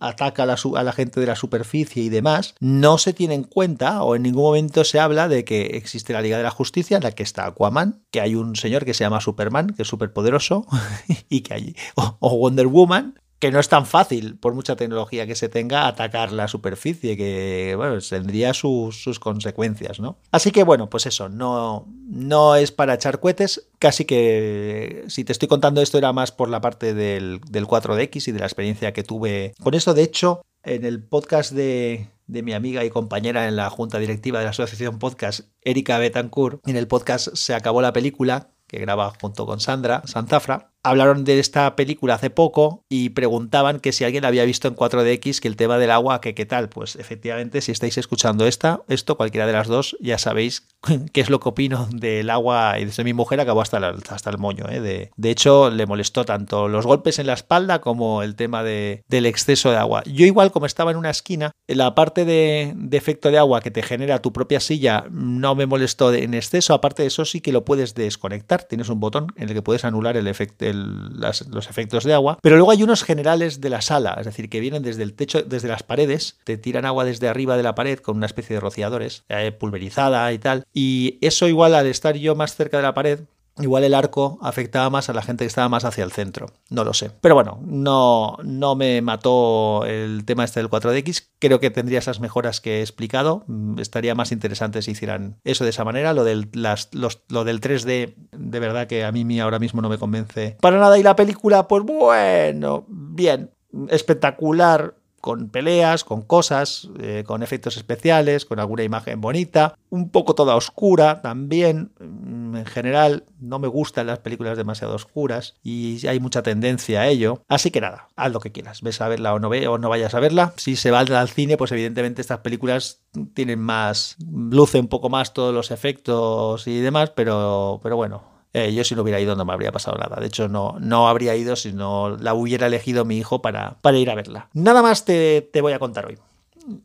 ataca 0.00 0.42
a 0.42 0.46
la, 0.46 0.56
a 0.76 0.82
la, 0.82 0.92
gente 0.92 1.20
de 1.20 1.26
la 1.26 1.36
superficie 1.36 2.02
y 2.02 2.08
demás, 2.10 2.54
no 2.60 2.98
se 2.98 3.12
tiene 3.12 3.34
en 3.34 3.44
cuenta 3.44 4.02
o 4.02 4.16
en 4.16 4.22
ningún 4.22 4.42
momento 4.42 4.84
se 4.84 5.00
habla 5.00 5.28
de 5.28 5.44
que 5.44 5.76
existe 5.76 6.12
la 6.12 6.20
Liga 6.20 6.36
de 6.36 6.42
la 6.42 6.50
Justicia 6.50 6.96
en 6.98 7.02
la 7.02 7.12
que 7.12 7.22
está 7.22 7.46
Aquaman, 7.46 8.02
que 8.10 8.20
hay 8.20 8.34
un 8.34 8.56
señor 8.56 8.84
que 8.84 8.94
se 8.94 9.04
llama 9.04 9.20
Superman, 9.20 9.68
que 9.68 9.82
es 9.82 9.88
superpoderoso, 9.88 10.66
y 11.30 11.40
que 11.40 11.54
hay, 11.54 11.76
o 11.94 12.36
Wonder 12.36 12.66
Woman, 12.66 13.14
que 13.42 13.50
no 13.50 13.58
es 13.58 13.68
tan 13.68 13.86
fácil, 13.86 14.36
por 14.36 14.54
mucha 14.54 14.76
tecnología 14.76 15.26
que 15.26 15.34
se 15.34 15.48
tenga, 15.48 15.88
atacar 15.88 16.30
la 16.30 16.46
superficie, 16.46 17.16
que 17.16 17.74
bueno, 17.76 17.98
tendría 18.00 18.54
sus, 18.54 19.18
consecuencias, 19.18 19.98
¿no? 19.98 20.16
Así 20.30 20.52
que 20.52 20.62
bueno, 20.62 20.88
pues 20.88 21.06
eso, 21.06 21.28
no, 21.28 21.88
no 22.06 22.54
es 22.54 22.70
para 22.70 22.94
echar 22.94 23.18
cohetes, 23.18 23.68
casi 23.80 24.04
que 24.04 25.02
si 25.08 25.24
te 25.24 25.32
estoy 25.32 25.48
contando 25.48 25.82
esto 25.82 25.98
era 25.98 26.12
más 26.12 26.30
por 26.30 26.50
la 26.50 26.60
parte 26.60 26.94
del, 26.94 27.40
4DX 27.40 28.28
y 28.28 28.30
de 28.30 28.38
la 28.38 28.46
experiencia 28.46 28.92
que 28.92 29.02
tuve 29.02 29.54
con 29.60 29.74
esto. 29.74 29.92
De 29.92 30.04
hecho, 30.04 30.42
en 30.62 30.84
el 30.84 31.02
podcast 31.02 31.50
de, 31.50 32.10
de 32.28 32.42
mi 32.44 32.52
amiga 32.52 32.84
y 32.84 32.90
compañera 32.90 33.48
en 33.48 33.56
la 33.56 33.70
junta 33.70 33.98
directiva 33.98 34.38
de 34.38 34.44
la 34.44 34.50
asociación 34.52 35.00
podcast, 35.00 35.48
Erika 35.62 35.98
Betancourt, 35.98 36.60
en 36.68 36.76
el 36.76 36.86
podcast 36.86 37.34
se 37.34 37.54
acabó 37.54 37.82
la 37.82 37.92
película 37.92 38.50
que 38.68 38.78
graba 38.78 39.12
junto 39.20 39.46
con 39.46 39.58
Sandra 39.58 40.02
Santafra, 40.06 40.71
hablaron 40.82 41.24
de 41.24 41.38
esta 41.38 41.76
película 41.76 42.14
hace 42.14 42.30
poco 42.30 42.84
y 42.88 43.10
preguntaban 43.10 43.80
que 43.80 43.92
si 43.92 44.04
alguien 44.04 44.22
la 44.22 44.28
había 44.28 44.44
visto 44.44 44.68
en 44.68 44.74
4DX, 44.74 45.40
que 45.40 45.48
el 45.48 45.56
tema 45.56 45.78
del 45.78 45.90
agua, 45.90 46.20
que 46.20 46.34
qué 46.34 46.46
tal. 46.46 46.68
Pues 46.68 46.96
efectivamente, 46.96 47.60
si 47.60 47.72
estáis 47.72 47.98
escuchando 47.98 48.46
esta, 48.46 48.82
esto, 48.88 49.16
cualquiera 49.16 49.46
de 49.46 49.52
las 49.52 49.68
dos, 49.68 49.96
ya 50.00 50.18
sabéis 50.18 50.68
qué 51.12 51.20
es 51.20 51.30
lo 51.30 51.40
que 51.40 51.48
opino 51.48 51.88
del 51.92 52.30
agua 52.30 52.78
y 52.78 52.84
desde 52.84 53.04
mi 53.04 53.12
mujer 53.12 53.40
acabó 53.40 53.60
hasta 53.60 53.78
hasta 54.10 54.30
el 54.30 54.38
moño. 54.38 54.68
¿eh? 54.68 54.80
De, 54.80 55.10
de, 55.16 55.30
hecho, 55.30 55.70
le 55.70 55.86
molestó 55.86 56.24
tanto 56.24 56.68
los 56.68 56.86
golpes 56.86 57.18
en 57.18 57.26
la 57.26 57.34
espalda 57.34 57.80
como 57.80 58.22
el 58.22 58.34
tema 58.34 58.62
de, 58.62 59.02
del 59.08 59.26
exceso 59.26 59.70
de 59.70 59.76
agua. 59.76 60.02
Yo 60.04 60.26
igual, 60.26 60.52
como 60.52 60.66
estaba 60.66 60.90
en 60.90 60.96
una 60.96 61.10
esquina, 61.10 61.52
la 61.68 61.94
parte 61.94 62.24
de, 62.24 62.72
de 62.76 62.96
efecto 62.96 63.30
de 63.30 63.38
agua 63.38 63.60
que 63.60 63.70
te 63.70 63.82
genera 63.82 64.20
tu 64.20 64.32
propia 64.32 64.60
silla 64.60 65.04
no 65.10 65.54
me 65.54 65.66
molestó 65.66 66.12
en 66.12 66.34
exceso. 66.34 66.74
Aparte 66.74 67.02
de 67.02 67.08
eso, 67.08 67.24
sí 67.24 67.40
que 67.40 67.52
lo 67.52 67.64
puedes 67.64 67.94
desconectar. 67.94 68.64
Tienes 68.64 68.88
un 68.88 69.00
botón 69.00 69.32
en 69.36 69.48
el 69.48 69.54
que 69.54 69.62
puedes 69.62 69.84
anular 69.84 70.16
el 70.16 70.26
efecto 70.26 70.71
los 70.72 71.70
efectos 71.70 72.04
de 72.04 72.14
agua. 72.14 72.38
Pero 72.42 72.56
luego 72.56 72.70
hay 72.70 72.82
unos 72.82 73.04
generales 73.04 73.60
de 73.60 73.70
la 73.70 73.80
sala, 73.80 74.16
es 74.18 74.26
decir, 74.26 74.48
que 74.48 74.60
vienen 74.60 74.82
desde 74.82 75.02
el 75.02 75.14
techo, 75.14 75.42
desde 75.42 75.68
las 75.68 75.82
paredes, 75.82 76.38
te 76.44 76.56
tiran 76.56 76.84
agua 76.84 77.04
desde 77.04 77.28
arriba 77.28 77.56
de 77.56 77.62
la 77.62 77.74
pared 77.74 77.98
con 77.98 78.16
una 78.16 78.26
especie 78.26 78.54
de 78.54 78.60
rociadores, 78.60 79.24
eh, 79.28 79.52
pulverizada 79.52 80.32
y 80.32 80.38
tal. 80.38 80.64
Y 80.72 81.18
eso 81.20 81.48
igual 81.48 81.74
al 81.74 81.86
estar 81.86 82.16
yo 82.16 82.34
más 82.34 82.56
cerca 82.56 82.76
de 82.76 82.82
la 82.82 82.94
pared, 82.94 83.20
Igual 83.58 83.84
el 83.84 83.94
arco 83.94 84.38
afectaba 84.40 84.88
más 84.88 85.08
a 85.08 85.12
la 85.12 85.22
gente 85.22 85.44
que 85.44 85.48
estaba 85.48 85.68
más 85.68 85.84
hacia 85.84 86.04
el 86.04 86.12
centro, 86.12 86.46
no 86.70 86.84
lo 86.84 86.94
sé. 86.94 87.10
Pero 87.20 87.34
bueno, 87.34 87.60
no, 87.62 88.38
no 88.42 88.74
me 88.74 89.02
mató 89.02 89.84
el 89.84 90.24
tema 90.24 90.44
este 90.44 90.60
del 90.60 90.70
4DX. 90.70 91.28
Creo 91.38 91.60
que 91.60 91.70
tendría 91.70 91.98
esas 91.98 92.20
mejoras 92.20 92.60
que 92.60 92.78
he 92.78 92.80
explicado. 92.80 93.44
Mm, 93.46 93.78
estaría 93.78 94.14
más 94.14 94.32
interesante 94.32 94.80
si 94.80 94.92
hicieran 94.92 95.38
eso 95.44 95.64
de 95.64 95.70
esa 95.70 95.84
manera. 95.84 96.14
Lo 96.14 96.24
del, 96.24 96.48
las, 96.52 96.88
lo 96.92 97.44
del 97.44 97.60
3D, 97.60 98.14
de 98.32 98.60
verdad 98.60 98.86
que 98.86 99.04
a 99.04 99.12
mí 99.12 99.40
ahora 99.40 99.58
mismo 99.58 99.82
no 99.82 99.88
me 99.88 99.98
convence 99.98 100.56
para 100.60 100.78
nada. 100.78 100.98
Y 100.98 101.02
la 101.02 101.16
película, 101.16 101.68
pues 101.68 101.84
bueno, 101.84 102.86
bien, 102.88 103.50
espectacular 103.88 104.94
con 105.22 105.50
peleas, 105.50 106.02
con 106.02 106.22
cosas, 106.22 106.88
eh, 106.98 107.22
con 107.24 107.44
efectos 107.44 107.76
especiales, 107.76 108.44
con 108.44 108.58
alguna 108.58 108.82
imagen 108.82 109.20
bonita, 109.20 109.78
un 109.88 110.10
poco 110.10 110.34
toda 110.34 110.56
oscura 110.56 111.22
también. 111.22 111.92
Mm, 112.00 112.56
en 112.56 112.66
general, 112.66 113.24
no 113.38 113.60
me 113.60 113.68
gustan 113.68 114.08
las 114.08 114.18
películas 114.18 114.58
demasiado 114.58 114.96
oscuras 114.96 115.54
y 115.62 116.04
hay 116.08 116.18
mucha 116.18 116.42
tendencia 116.42 117.02
a 117.02 117.06
ello. 117.06 117.40
Así 117.48 117.70
que 117.70 117.80
nada, 117.80 118.08
haz 118.16 118.32
lo 118.32 118.40
que 118.40 118.50
quieras. 118.50 118.82
Ves 118.82 119.00
a 119.00 119.06
verla 119.06 119.32
o 119.32 119.38
no, 119.38 119.48
ve, 119.48 119.68
o 119.68 119.78
no 119.78 119.88
vayas 119.88 120.12
a 120.14 120.20
verla. 120.20 120.54
Si 120.56 120.74
se 120.74 120.90
va 120.90 120.98
al 120.98 121.28
cine, 121.28 121.56
pues 121.56 121.70
evidentemente 121.70 122.20
estas 122.20 122.40
películas 122.40 123.02
tienen 123.32 123.60
más, 123.60 124.16
luce 124.28 124.80
un 124.80 124.88
poco 124.88 125.08
más 125.08 125.32
todos 125.34 125.54
los 125.54 125.70
efectos 125.70 126.66
y 126.66 126.80
demás, 126.80 127.10
pero, 127.10 127.78
pero 127.80 127.94
bueno, 127.94 128.31
eh, 128.54 128.74
yo 128.74 128.84
si 128.84 128.94
no 128.94 129.02
hubiera 129.02 129.20
ido 129.20 129.34
no 129.34 129.44
me 129.44 129.52
habría 129.52 129.72
pasado 129.72 129.96
nada. 129.98 130.20
De 130.20 130.26
hecho, 130.26 130.48
no, 130.48 130.76
no 130.78 131.08
habría 131.08 131.34
ido 131.36 131.56
si 131.56 131.72
no 131.72 132.16
la 132.16 132.34
hubiera 132.34 132.66
elegido 132.66 133.04
mi 133.04 133.16
hijo 133.18 133.40
para, 133.40 133.76
para 133.80 133.98
ir 133.98 134.10
a 134.10 134.14
verla. 134.14 134.48
Nada 134.52 134.82
más 134.82 135.04
te, 135.04 135.48
voy 135.60 135.72
a 135.72 135.78
contar 135.78 136.06
hoy. 136.06 136.18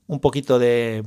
Un 0.08 0.20
poquito 0.20 0.58
de 0.60 1.04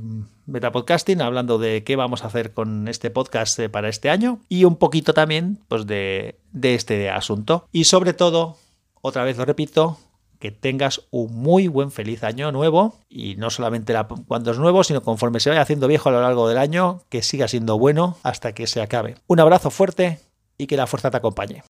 podcasting 0.71 1.21
hablando 1.21 1.57
de 1.57 1.83
qué 1.83 1.95
vamos 1.95 2.23
a 2.23 2.27
hacer 2.27 2.53
con 2.53 2.87
este 2.87 3.09
podcast 3.09 3.59
eh, 3.59 3.69
para 3.69 3.89
este 3.89 4.09
año 4.09 4.39
y 4.47 4.63
un 4.63 4.77
poquito 4.77 5.13
también 5.13 5.59
pues, 5.67 5.87
de, 5.87 6.39
de 6.51 6.75
este 6.75 7.09
asunto. 7.09 7.67
Y 7.71 7.85
sobre 7.85 8.13
todo, 8.13 8.57
otra 9.01 9.23
vez 9.23 9.37
lo 9.37 9.45
repito, 9.45 9.97
que 10.39 10.51
tengas 10.51 11.01
un 11.11 11.35
muy 11.35 11.67
buen 11.67 11.91
feliz 11.91 12.23
año 12.23 12.51
nuevo 12.51 12.95
y 13.09 13.35
no 13.35 13.49
solamente 13.49 13.93
cuando 14.27 14.51
es 14.51 14.57
nuevo, 14.57 14.83
sino 14.83 15.01
conforme 15.01 15.39
se 15.39 15.49
vaya 15.49 15.61
haciendo 15.61 15.87
viejo 15.87 16.09
a 16.09 16.11
lo 16.11 16.21
largo 16.21 16.47
del 16.47 16.57
año, 16.57 17.01
que 17.09 17.21
siga 17.23 17.47
siendo 17.47 17.77
bueno 17.77 18.17
hasta 18.23 18.53
que 18.53 18.67
se 18.67 18.81
acabe. 18.81 19.15
Un 19.27 19.39
abrazo 19.39 19.69
fuerte 19.69 20.19
y 20.57 20.67
que 20.67 20.77
la 20.77 20.87
fuerza 20.87 21.09
te 21.11 21.17
acompañe. 21.17 21.63